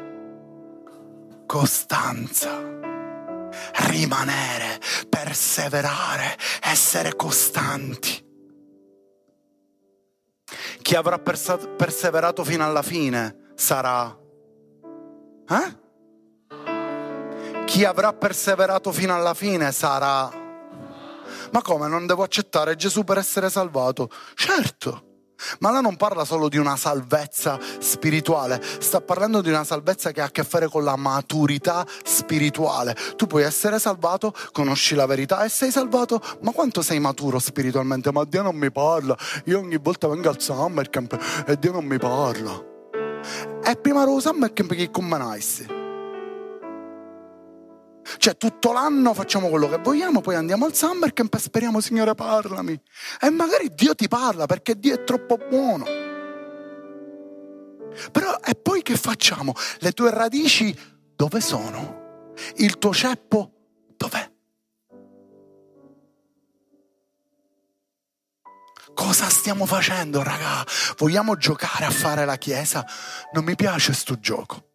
costanza, 1.45 2.57
rimanere, 3.87 4.79
perseverare, 5.09 6.37
essere 6.61 7.15
costanti. 7.15 8.29
Chi 10.81 10.95
avrà 10.95 11.19
perseverato 11.19 12.43
fino 12.43 12.65
alla 12.65 12.81
fine 12.81 13.51
sarà 13.55 14.19
eh? 15.51 15.79
Chi 17.65 17.83
avrà 17.83 18.13
perseverato 18.13 18.91
fino 18.91 19.13
alla 19.13 19.33
fine 19.33 19.71
sarà... 19.71 20.40
Ma 21.51 21.61
come 21.61 21.87
non 21.87 22.05
devo 22.05 22.23
accettare 22.23 22.75
Gesù 22.75 23.03
per 23.03 23.17
essere 23.17 23.49
salvato? 23.49 24.09
Certo. 24.35 25.09
Ma 25.59 25.71
là 25.71 25.81
non 25.81 25.95
parla 25.95 26.23
solo 26.23 26.49
di 26.49 26.57
una 26.57 26.75
salvezza 26.75 27.59
spirituale, 27.79 28.61
sta 28.79 29.01
parlando 29.01 29.41
di 29.41 29.49
una 29.49 29.63
salvezza 29.63 30.11
che 30.11 30.21
ha 30.21 30.25
a 30.25 30.31
che 30.31 30.43
fare 30.43 30.67
con 30.67 30.83
la 30.83 30.95
maturità 30.95 31.85
spirituale. 32.03 32.95
Tu 33.15 33.27
puoi 33.27 33.43
essere 33.43 33.79
salvato, 33.79 34.33
conosci 34.51 34.95
la 34.95 35.05
verità 35.05 35.43
e 35.43 35.49
sei 35.49 35.71
salvato, 35.71 36.21
ma 36.41 36.51
quanto 36.51 36.81
sei 36.81 36.99
maturo 36.99 37.39
spiritualmente? 37.39 38.11
Ma 38.11 38.23
Dio 38.23 38.43
non 38.43 38.55
mi 38.55 38.71
parla, 38.71 39.17
io 39.45 39.59
ogni 39.59 39.77
volta 39.77 40.07
vengo 40.07 40.29
al 40.29 40.39
summer 40.39 40.89
camp 40.89 41.17
e 41.45 41.57
Dio 41.57 41.71
non 41.71 41.85
mi 41.85 41.97
parla. 41.97 42.69
E 43.63 43.75
prima 43.75 44.05
lo 44.05 44.19
summer 44.19 44.53
camp 44.53 44.73
che 44.73 44.89
nice. 44.93 45.80
Cioè 48.18 48.38
tutto 48.38 48.72
l'anno 48.72 49.14
facciamo 49.14 49.49
quello 49.49 49.70
che 49.70 49.78
vogliamo, 49.78 50.22
poi 50.22 50.36
andiamo 50.36 50.66
al 50.66 50.76
summer 50.76 51.14
camp 51.14 51.34
e 51.34 51.39
speriamo 51.39 51.80
Signore 51.80 52.16
parlami. 52.16 52.80
E 53.20 53.30
magari 53.30 53.74
Dio 53.74 53.95
ti 53.95 54.08
parla 54.08 54.45
perché 54.45 54.78
Dio 54.78 54.95
è 54.95 55.04
troppo 55.04 55.38
buono. 55.38 55.86
Però 58.12 58.39
e 58.43 58.56
poi 58.56 58.82
che 58.82 58.95
facciamo? 58.95 59.54
Le 59.80 59.91
tue 59.91 60.12
radici 60.12 60.76
dove 61.16 61.41
sono? 61.41 62.34
Il 62.56 62.78
tuo 62.78 62.93
ceppo 62.93 63.52
dov'è? 63.97 64.30
Cosa 68.93 69.30
stiamo 69.30 69.66
facendo, 69.66 70.22
raga? 70.22 70.66
Vogliamo 70.97 71.36
giocare 71.36 71.86
a 71.86 71.91
fare 71.91 72.26
la 72.26 72.38
chiesa? 72.38 72.86
Non 73.34 73.43
mi 73.43 73.56
piace 73.56 73.93
sto 73.93 74.20
gioco. 74.20 74.70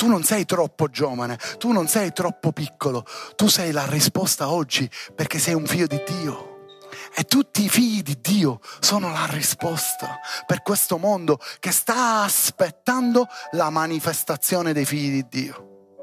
Tu 0.00 0.06
non 0.06 0.24
sei 0.24 0.46
troppo 0.46 0.88
giovane, 0.88 1.38
tu 1.58 1.72
non 1.72 1.86
sei 1.86 2.14
troppo 2.14 2.52
piccolo, 2.52 3.04
tu 3.36 3.48
sei 3.48 3.70
la 3.70 3.84
risposta 3.84 4.48
oggi 4.48 4.90
perché 5.14 5.38
sei 5.38 5.52
un 5.52 5.66
figlio 5.66 5.86
di 5.86 6.02
Dio. 6.06 6.68
E 7.14 7.24
tutti 7.24 7.64
i 7.64 7.68
figli 7.68 8.00
di 8.00 8.18
Dio 8.18 8.60
sono 8.78 9.12
la 9.12 9.26
risposta 9.28 10.18
per 10.46 10.62
questo 10.62 10.96
mondo 10.96 11.38
che 11.58 11.70
sta 11.70 12.22
aspettando 12.22 13.26
la 13.50 13.68
manifestazione 13.68 14.72
dei 14.72 14.86
figli 14.86 15.22
di 15.22 15.26
Dio. 15.28 15.96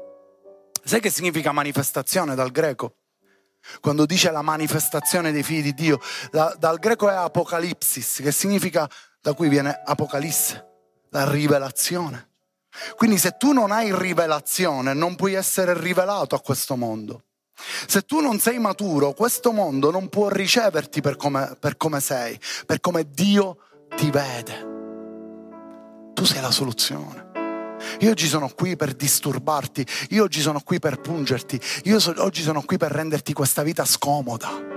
Sai 0.84 1.00
che 1.00 1.10
significa 1.10 1.50
manifestazione 1.50 2.36
dal 2.36 2.52
greco? 2.52 2.98
Quando 3.80 4.06
dice 4.06 4.30
la 4.30 4.42
manifestazione 4.42 5.32
dei 5.32 5.42
figli 5.42 5.62
di 5.62 5.74
Dio, 5.74 5.98
da, 6.30 6.54
dal 6.56 6.78
greco 6.78 7.10
è 7.10 7.14
apocalipsis, 7.14 8.20
che 8.22 8.30
significa, 8.30 8.88
da 9.20 9.32
cui 9.32 9.48
viene 9.48 9.82
apocalisse, 9.84 10.66
la 11.10 11.28
rivelazione. 11.28 12.27
Quindi 12.96 13.18
se 13.18 13.36
tu 13.38 13.52
non 13.52 13.70
hai 13.70 13.94
rivelazione, 13.94 14.92
non 14.92 15.14
puoi 15.16 15.34
essere 15.34 15.78
rivelato 15.78 16.34
a 16.34 16.40
questo 16.40 16.76
mondo. 16.76 17.22
Se 17.86 18.02
tu 18.02 18.20
non 18.20 18.38
sei 18.38 18.58
maturo, 18.58 19.12
questo 19.12 19.52
mondo 19.52 19.90
non 19.90 20.08
può 20.08 20.28
riceverti 20.28 21.00
per 21.00 21.16
come, 21.16 21.56
per 21.58 21.76
come 21.76 22.00
sei, 22.00 22.38
per 22.66 22.80
come 22.80 23.08
Dio 23.10 23.58
ti 23.96 24.10
vede. 24.10 24.76
Tu 26.14 26.24
sei 26.24 26.40
la 26.40 26.50
soluzione. 26.50 27.26
Io 28.00 28.10
oggi 28.10 28.26
sono 28.26 28.48
qui 28.48 28.76
per 28.76 28.92
disturbarti, 28.94 29.86
io 30.10 30.24
oggi 30.24 30.40
sono 30.40 30.60
qui 30.60 30.78
per 30.78 31.00
pungerti, 31.00 31.60
io 31.84 32.00
so, 32.00 32.12
oggi 32.18 32.42
sono 32.42 32.62
qui 32.62 32.76
per 32.76 32.90
renderti 32.90 33.32
questa 33.32 33.62
vita 33.62 33.84
scomoda. 33.84 34.76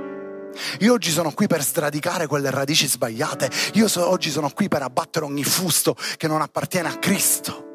Io 0.80 0.93
oggi 0.93 1.12
sono 1.12 1.32
qui 1.32 1.47
per 1.47 1.64
sradicare 1.64 2.28
quelle 2.28 2.52
radici 2.52 2.88
sbagliate, 2.88 3.49
io 3.74 3.88
so, 3.88 4.08
oggi 4.08 4.30
sono 4.30 4.49
qui 4.49 4.68
per 4.68 4.82
abbattere 4.82 5.26
ogni 5.26 5.43
fusto 5.43 5.95
che 6.18 6.28
non 6.28 6.41
appartiene 6.41 6.89
a 6.89 6.97
Cristo. 6.97 7.71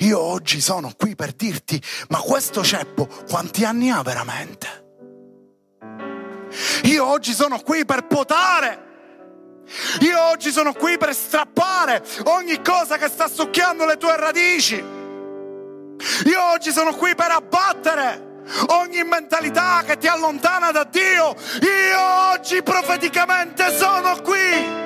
Io 0.00 0.18
oggi 0.18 0.60
sono 0.60 0.92
qui 0.96 1.14
per 1.14 1.32
dirti, 1.32 1.80
ma 2.08 2.18
questo 2.18 2.62
ceppo 2.62 3.08
quanti 3.28 3.64
anni 3.64 3.90
ha 3.90 4.02
veramente? 4.02 4.82
Io 6.84 7.06
oggi 7.06 7.32
sono 7.32 7.60
qui 7.60 7.84
per 7.84 8.06
potare. 8.06 8.82
Io 10.00 10.22
oggi 10.22 10.50
sono 10.52 10.72
qui 10.72 10.98
per 10.98 11.14
strappare 11.14 12.02
ogni 12.24 12.60
cosa 12.62 12.96
che 12.98 13.08
sta 13.08 13.28
succhiando 13.28 13.86
le 13.86 13.96
tue 13.96 14.16
radici. 14.16 14.76
Io 14.76 16.44
oggi 16.52 16.70
sono 16.70 16.94
qui 16.94 17.14
per 17.14 17.30
abbattere 17.30 18.42
ogni 18.66 19.02
mentalità 19.04 19.82
che 19.86 19.96
ti 19.96 20.06
allontana 20.06 20.70
da 20.70 20.84
Dio. 20.84 21.34
Io 21.62 22.30
oggi 22.32 22.62
profeticamente 22.62 23.74
sono 23.76 24.20
qui 24.20 24.82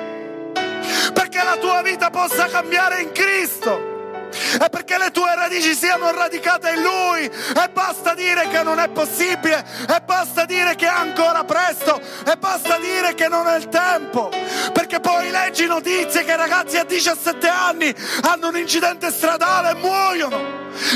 perché 1.13 1.43
la 1.43 1.57
tua 1.57 1.81
vita 1.81 2.09
possa 2.09 2.47
cambiare 2.47 3.01
in 3.01 3.11
Cristo 3.11 3.98
è 4.31 4.69
perché 4.69 4.97
le 4.97 5.11
tue 5.11 5.33
radici 5.35 5.73
siano 5.73 6.11
radicate 6.11 6.71
in 6.71 6.81
Lui 6.81 7.23
e 7.25 7.69
basta 7.71 8.13
dire 8.13 8.47
che 8.47 8.63
non 8.63 8.79
è 8.79 8.87
possibile 8.89 9.65
e 9.87 10.01
basta 10.05 10.45
dire 10.45 10.75
che 10.75 10.85
è 10.85 10.89
ancora 10.89 11.43
presto 11.43 11.99
e 11.99 12.35
basta 12.37 12.77
dire 12.77 13.13
che 13.15 13.27
non 13.27 13.47
è 13.47 13.57
il 13.57 13.69
tempo 13.69 14.29
perché 14.73 14.99
poi 14.99 15.29
leggi 15.31 15.65
notizie 15.65 16.23
che 16.23 16.35
ragazzi 16.35 16.77
a 16.77 16.83
17 16.83 17.47
anni 17.47 17.93
hanno 18.21 18.49
un 18.49 18.57
incidente 18.57 19.11
stradale 19.11 19.71
e 19.71 19.75
muoiono 19.75 20.41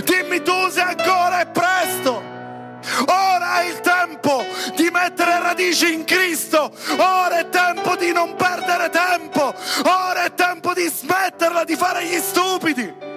dimmi 0.03 0.41
tu 0.41 0.69
se 0.69 0.81
ancora 0.81 1.39
è 1.39 1.47
presto 1.47 2.31
Ora 3.05 3.61
è 3.61 3.65
il 3.67 3.79
tempo 3.79 4.43
di 4.75 4.89
mettere 4.91 5.39
radici 5.39 5.93
in 5.93 6.03
Cristo. 6.03 6.71
Ora 6.97 7.39
è 7.39 7.49
tempo 7.49 7.95
di 7.95 8.11
non 8.11 8.35
perdere 8.35 8.89
tempo. 8.89 9.53
Ora 9.85 10.23
è 10.25 10.33
tempo 10.33 10.73
di 10.73 10.85
smetterla 10.85 11.63
di 11.63 11.75
fare 11.75 12.03
gli 12.05 12.19
stupidi. 12.19 13.12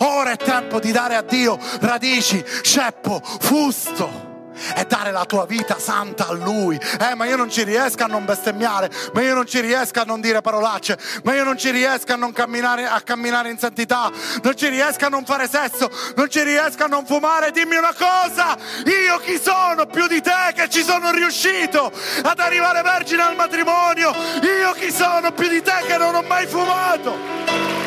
Ora 0.00 0.32
è 0.32 0.36
tempo 0.36 0.80
di 0.80 0.92
dare 0.92 1.14
a 1.14 1.22
Dio 1.22 1.58
radici, 1.80 2.44
ceppo, 2.62 3.20
fusto 3.22 4.32
e 4.76 4.84
dare 4.84 5.10
la 5.10 5.24
tua 5.24 5.46
vita 5.46 5.78
santa 5.78 6.28
a 6.28 6.32
Lui. 6.32 6.78
Eh, 7.00 7.14
ma 7.14 7.26
io 7.26 7.36
non 7.36 7.50
ci 7.50 7.64
riesco 7.64 8.04
a 8.04 8.06
non 8.06 8.24
bestemmiare, 8.24 8.90
ma 9.12 9.22
io 9.22 9.34
non 9.34 9.46
ci 9.46 9.60
riesco 9.60 10.00
a 10.00 10.04
non 10.04 10.20
dire 10.20 10.40
parolacce, 10.40 10.98
ma 11.24 11.34
io 11.34 11.44
non 11.44 11.58
ci 11.58 11.70
riesco 11.70 12.12
a 12.12 12.16
non 12.16 12.32
camminare, 12.32 12.86
a 12.86 13.00
camminare 13.00 13.50
in 13.50 13.58
santità, 13.58 14.10
non 14.42 14.56
ci 14.56 14.68
riesco 14.68 15.06
a 15.06 15.08
non 15.08 15.24
fare 15.24 15.48
sesso, 15.48 15.90
non 16.16 16.28
ci 16.30 16.42
riesco 16.42 16.84
a 16.84 16.86
non 16.86 17.04
fumare. 17.04 17.50
Dimmi 17.50 17.76
una 17.76 17.94
cosa, 17.94 18.56
io 18.84 19.18
chi 19.18 19.40
sono 19.42 19.86
più 19.86 20.06
di 20.06 20.20
te 20.20 20.52
che 20.54 20.68
ci 20.68 20.82
sono 20.82 21.10
riuscito 21.10 21.92
ad 22.22 22.38
arrivare 22.38 22.82
vergine 22.82 23.22
al 23.22 23.36
matrimonio? 23.36 24.14
Io 24.42 24.72
chi 24.72 24.90
sono 24.90 25.32
più 25.32 25.48
di 25.48 25.62
te 25.62 25.84
che 25.86 25.96
non 25.96 26.14
ho 26.14 26.22
mai 26.22 26.46
fumato? 26.46 27.83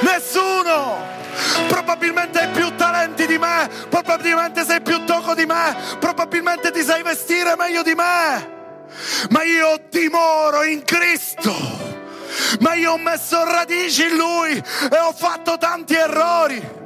Nessuno! 0.00 1.14
Probabilmente 1.68 2.38
hai 2.38 2.48
più 2.48 2.74
talenti 2.76 3.26
di 3.26 3.38
me, 3.38 3.68
probabilmente 3.88 4.64
sei 4.64 4.80
più 4.80 5.04
tocco 5.04 5.34
di 5.34 5.44
me, 5.44 5.76
probabilmente 5.98 6.70
ti 6.70 6.82
sai 6.82 7.02
vestire 7.02 7.56
meglio 7.56 7.82
di 7.82 7.94
me. 7.94 8.54
Ma 9.30 9.42
io 9.42 9.80
dimoro 9.90 10.62
in 10.64 10.82
Cristo. 10.84 11.54
Ma 12.60 12.74
io 12.74 12.92
ho 12.92 12.98
messo 12.98 13.44
radici 13.44 14.06
in 14.06 14.16
Lui 14.16 14.52
e 14.52 14.98
ho 14.98 15.12
fatto 15.12 15.56
tanti 15.58 15.94
errori. 15.94 16.84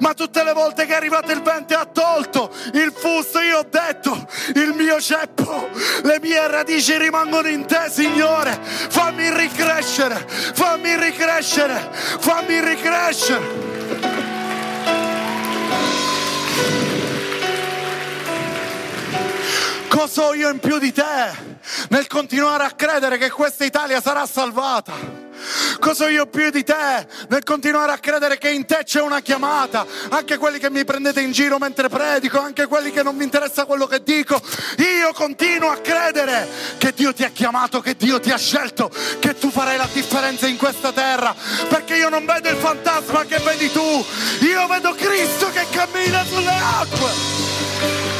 Ma 0.00 0.14
tutte 0.14 0.42
le 0.42 0.52
volte 0.52 0.86
che 0.86 0.92
è 0.92 0.96
arrivato 0.96 1.32
il 1.32 1.42
vento 1.42 1.74
e 1.74 1.76
ha 1.76 1.84
tolto 1.84 2.52
il 2.74 2.92
fusto, 2.96 3.40
io 3.40 3.58
ho 3.58 3.66
detto, 3.68 4.26
il 4.54 4.72
mio 4.74 5.00
ceppo, 5.00 5.68
le 6.02 6.18
mie 6.20 6.46
radici 6.48 6.96
rimangono 6.96 7.48
in 7.48 7.66
te, 7.66 7.88
Signore. 7.90 8.58
Fammi 8.62 9.32
ricrescere, 9.34 10.26
fammi 10.26 10.96
ricrescere, 10.96 11.90
fammi 11.92 12.60
ricrescere. 12.60 13.68
Cosa 19.88 20.22
ho 20.22 20.34
io 20.34 20.48
in 20.48 20.60
più 20.60 20.78
di 20.78 20.92
te 20.92 21.48
nel 21.88 22.06
continuare 22.06 22.64
a 22.64 22.70
credere 22.70 23.18
che 23.18 23.30
questa 23.30 23.64
Italia 23.64 24.00
sarà 24.00 24.24
salvata? 24.24 25.29
Cosa 25.78 26.08
io 26.08 26.26
più 26.26 26.50
di 26.50 26.64
te 26.64 27.06
nel 27.28 27.42
continuare 27.44 27.92
a 27.92 27.98
credere 27.98 28.38
che 28.38 28.50
in 28.50 28.66
te 28.66 28.80
c'è 28.84 29.00
una 29.00 29.20
chiamata? 29.20 29.86
Anche 30.10 30.36
quelli 30.36 30.58
che 30.58 30.70
mi 30.70 30.84
prendete 30.84 31.20
in 31.20 31.32
giro 31.32 31.58
mentre 31.58 31.88
predico, 31.88 32.38
anche 32.38 32.66
quelli 32.66 32.90
che 32.90 33.02
non 33.02 33.16
mi 33.16 33.24
interessa 33.24 33.64
quello 33.64 33.86
che 33.86 34.02
dico. 34.02 34.40
Io 34.78 35.12
continuo 35.12 35.70
a 35.70 35.78
credere 35.78 36.48
che 36.78 36.92
Dio 36.92 37.12
ti 37.12 37.24
ha 37.24 37.30
chiamato, 37.30 37.80
che 37.80 37.96
Dio 37.96 38.20
ti 38.20 38.30
ha 38.30 38.38
scelto, 38.38 38.90
che 39.18 39.38
tu 39.38 39.50
farai 39.50 39.76
la 39.76 39.88
differenza 39.92 40.46
in 40.46 40.56
questa 40.56 40.92
terra. 40.92 41.34
Perché 41.68 41.96
io 41.96 42.08
non 42.08 42.24
vedo 42.24 42.48
il 42.48 42.56
fantasma 42.56 43.24
che 43.24 43.38
vedi 43.38 43.70
tu, 43.72 44.04
io 44.40 44.66
vedo 44.66 44.94
Cristo 44.94 45.50
che 45.50 45.66
cammina 45.70 46.24
sulle 46.24 46.54
acque. 46.54 48.19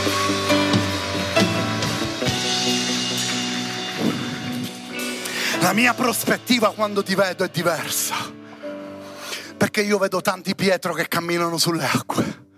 La 5.61 5.73
mia 5.73 5.95
prospettiva 5.95 6.73
quando 6.73 7.03
ti 7.03 7.15
vedo 7.15 7.45
è 7.45 7.49
diversa. 7.49 8.17
Perché 9.57 9.83
io 9.83 9.99
vedo 9.99 10.21
tanti 10.21 10.55
Pietro 10.55 10.95
che 10.95 11.07
camminano 11.07 11.59
sulle 11.59 11.85
acque. 11.85 12.49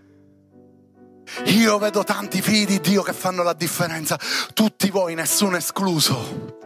Io 1.46 1.78
vedo 1.78 2.04
tanti 2.04 2.40
figli 2.40 2.66
di 2.66 2.80
Dio 2.80 3.02
che 3.02 3.12
fanno 3.12 3.42
la 3.42 3.54
differenza. 3.54 4.18
Tutti 4.52 4.90
voi, 4.90 5.14
nessuno 5.14 5.56
escluso. 5.56 6.60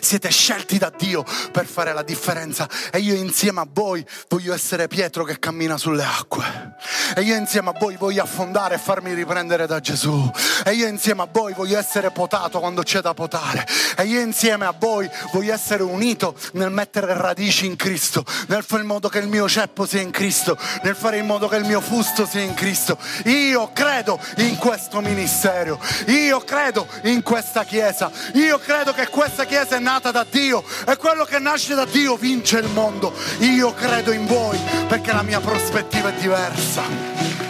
Siete 0.00 0.30
scelti 0.30 0.78
da 0.78 0.92
Dio 0.96 1.24
per 1.52 1.66
fare 1.66 1.92
la 1.92 2.02
differenza 2.02 2.68
e 2.90 2.98
io 2.98 3.14
insieme 3.14 3.60
a 3.60 3.66
voi 3.70 4.04
voglio 4.28 4.54
essere 4.54 4.88
Pietro 4.88 5.24
che 5.24 5.38
cammina 5.38 5.76
sulle 5.76 6.04
acque. 6.04 6.74
E 7.14 7.20
io 7.20 7.36
insieme 7.36 7.70
a 7.70 7.74
voi 7.78 7.96
voglio 7.96 8.22
affondare 8.22 8.76
e 8.76 8.78
farmi 8.78 9.12
riprendere 9.12 9.66
da 9.66 9.80
Gesù. 9.80 10.30
E 10.64 10.72
io 10.72 10.86
insieme 10.86 11.22
a 11.22 11.28
voi 11.30 11.52
voglio 11.52 11.78
essere 11.78 12.10
potato 12.10 12.60
quando 12.60 12.82
c'è 12.82 13.00
da 13.00 13.12
potare. 13.14 13.66
E 13.96 14.04
io 14.04 14.20
insieme 14.20 14.64
a 14.64 14.74
voi 14.76 15.08
voglio 15.32 15.52
essere 15.52 15.82
unito 15.82 16.34
nel 16.52 16.70
mettere 16.70 17.12
radici 17.14 17.66
in 17.66 17.76
Cristo, 17.76 18.24
nel 18.46 18.64
fare 18.64 18.82
in 18.82 18.88
modo 18.88 19.08
che 19.08 19.18
il 19.18 19.28
mio 19.28 19.48
ceppo 19.48 19.86
sia 19.86 20.00
in 20.00 20.10
Cristo, 20.10 20.56
nel 20.82 20.96
fare 20.96 21.18
in 21.18 21.26
modo 21.26 21.48
che 21.48 21.56
il 21.56 21.64
mio 21.64 21.80
fusto 21.80 22.26
sia 22.26 22.40
in 22.40 22.54
Cristo. 22.54 22.96
Io 23.24 23.70
credo 23.72 24.18
in 24.36 24.56
questo 24.56 25.00
ministero. 25.00 25.78
Io 26.06 26.40
credo 26.40 26.86
in 27.04 27.22
questa 27.22 27.64
chiesa. 27.64 28.10
Io 28.34 28.58
credo 28.58 28.92
che 28.92 29.08
questa 29.08 29.44
chiesa 29.44 29.76
è 29.76 29.78
nata 29.78 29.89
nata 29.90 30.12
da 30.12 30.24
Dio 30.28 30.62
e 30.86 30.96
quello 30.96 31.24
che 31.24 31.40
nasce 31.40 31.74
da 31.74 31.84
Dio 31.84 32.14
vince 32.16 32.58
il 32.58 32.68
mondo. 32.68 33.12
Io 33.38 33.74
credo 33.74 34.12
in 34.12 34.24
voi 34.24 34.56
perché 34.86 35.12
la 35.12 35.22
mia 35.22 35.40
prospettiva 35.40 36.10
è 36.10 36.20
diversa. 36.20 37.49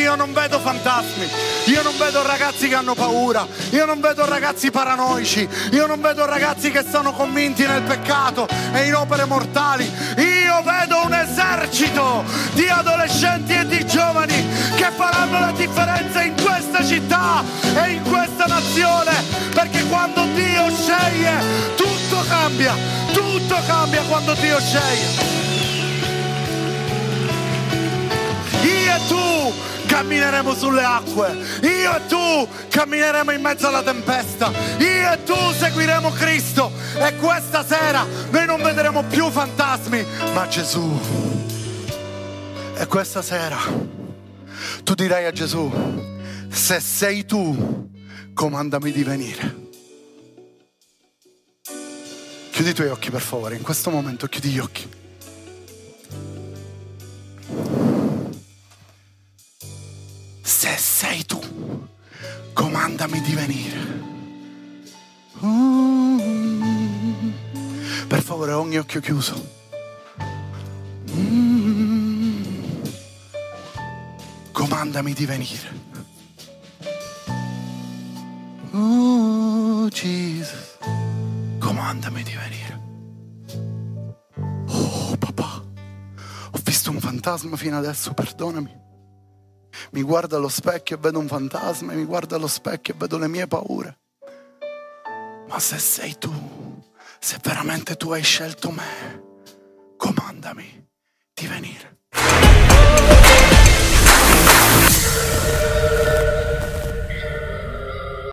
Io 0.00 0.14
non 0.14 0.32
vedo 0.32 0.58
fantasmi, 0.58 1.28
io 1.66 1.82
non 1.82 1.94
vedo 1.98 2.26
ragazzi 2.26 2.68
che 2.68 2.74
hanno 2.74 2.94
paura, 2.94 3.46
io 3.68 3.84
non 3.84 4.00
vedo 4.00 4.24
ragazzi 4.24 4.70
paranoici, 4.70 5.46
io 5.72 5.86
non 5.86 6.00
vedo 6.00 6.24
ragazzi 6.24 6.70
che 6.70 6.82
sono 6.90 7.12
convinti 7.12 7.66
nel 7.66 7.82
peccato 7.82 8.48
e 8.72 8.86
in 8.86 8.94
opere 8.94 9.26
mortali. 9.26 9.84
Io 9.84 10.62
vedo 10.64 11.04
un 11.04 11.12
esercito 11.12 12.24
di 12.54 12.66
adolescenti 12.66 13.52
e 13.52 13.66
di 13.66 13.86
giovani 13.86 14.48
che 14.74 14.90
faranno 14.96 15.38
la 15.38 15.52
differenza 15.52 16.22
in 16.22 16.34
questa 16.42 16.82
città 16.82 17.44
e 17.74 17.90
in 17.90 18.02
questa 18.02 18.46
nazione, 18.46 19.12
perché 19.52 19.84
quando 19.84 20.24
Dio 20.32 20.70
sceglie 20.74 21.76
tutto 21.76 22.24
cambia, 22.26 22.74
tutto 23.12 23.54
cambia 23.66 24.00
quando 24.08 24.32
Dio 24.32 24.58
sceglie. 24.60 25.69
Io 28.90 28.96
e 28.96 29.06
tu 29.06 29.86
cammineremo 29.86 30.52
sulle 30.52 30.82
acque, 30.82 31.28
io 31.62 31.96
e 31.96 32.06
tu 32.08 32.48
cammineremo 32.68 33.30
in 33.30 33.40
mezzo 33.40 33.68
alla 33.68 33.84
tempesta, 33.84 34.50
io 34.78 35.12
e 35.12 35.22
tu 35.24 35.34
seguiremo 35.34 36.10
Cristo 36.10 36.72
e 36.96 37.14
questa 37.16 37.64
sera 37.64 38.04
noi 38.30 38.46
non 38.46 38.60
vedremo 38.60 39.04
più 39.04 39.30
fantasmi, 39.30 40.04
ma 40.34 40.48
Gesù. 40.48 41.00
E 42.74 42.86
questa 42.86 43.22
sera 43.22 43.58
tu 44.82 44.94
dirai 44.94 45.26
a 45.26 45.32
Gesù, 45.32 45.70
se 46.50 46.80
sei 46.80 47.24
tu, 47.24 47.88
comandami 48.34 48.90
di 48.90 49.04
venire. 49.04 49.68
Chiudi 52.50 52.70
i 52.70 52.74
tuoi 52.74 52.88
occhi 52.88 53.10
per 53.10 53.20
favore, 53.20 53.54
in 53.54 53.62
questo 53.62 53.90
momento 53.90 54.26
chiudi 54.26 54.48
gli 54.48 54.58
occhi. 54.58 54.99
Se 60.70 60.78
sei 60.78 61.24
tu, 61.24 61.40
comandami 62.52 63.20
di 63.22 63.34
venire. 63.34 63.98
Per 68.06 68.22
favore, 68.22 68.52
ogni 68.52 68.78
occhio 68.78 69.00
chiuso. 69.00 69.58
Comandami 74.52 75.12
di 75.12 75.26
venire. 75.26 75.68
Oh, 78.72 79.88
Jesus. 79.88 80.78
Comandami 81.58 82.22
di 82.22 82.36
venire. 82.36 82.80
Oh, 84.68 85.16
papà. 85.18 85.64
Ho 86.52 86.60
visto 86.62 86.90
un 86.90 87.00
fantasma 87.00 87.56
fino 87.56 87.78
adesso, 87.78 88.12
perdonami 88.12 88.88
mi 89.90 90.02
guardo 90.02 90.36
allo 90.36 90.48
specchio 90.48 90.96
e 90.96 90.98
vedo 90.98 91.18
un 91.18 91.28
fantasma, 91.28 91.92
e 91.92 91.96
mi 91.96 92.04
guardo 92.04 92.34
allo 92.34 92.46
specchio 92.46 92.94
e 92.94 92.96
vedo 92.96 93.18
le 93.18 93.28
mie 93.28 93.46
paure. 93.46 93.98
Ma 95.48 95.58
se 95.58 95.78
sei 95.78 96.16
tu, 96.18 96.32
se 97.18 97.38
veramente 97.42 97.96
tu 97.96 98.12
hai 98.12 98.22
scelto 98.22 98.70
me, 98.70 99.22
comandami 99.96 100.88
di 101.34 101.46
venire. 101.46 101.98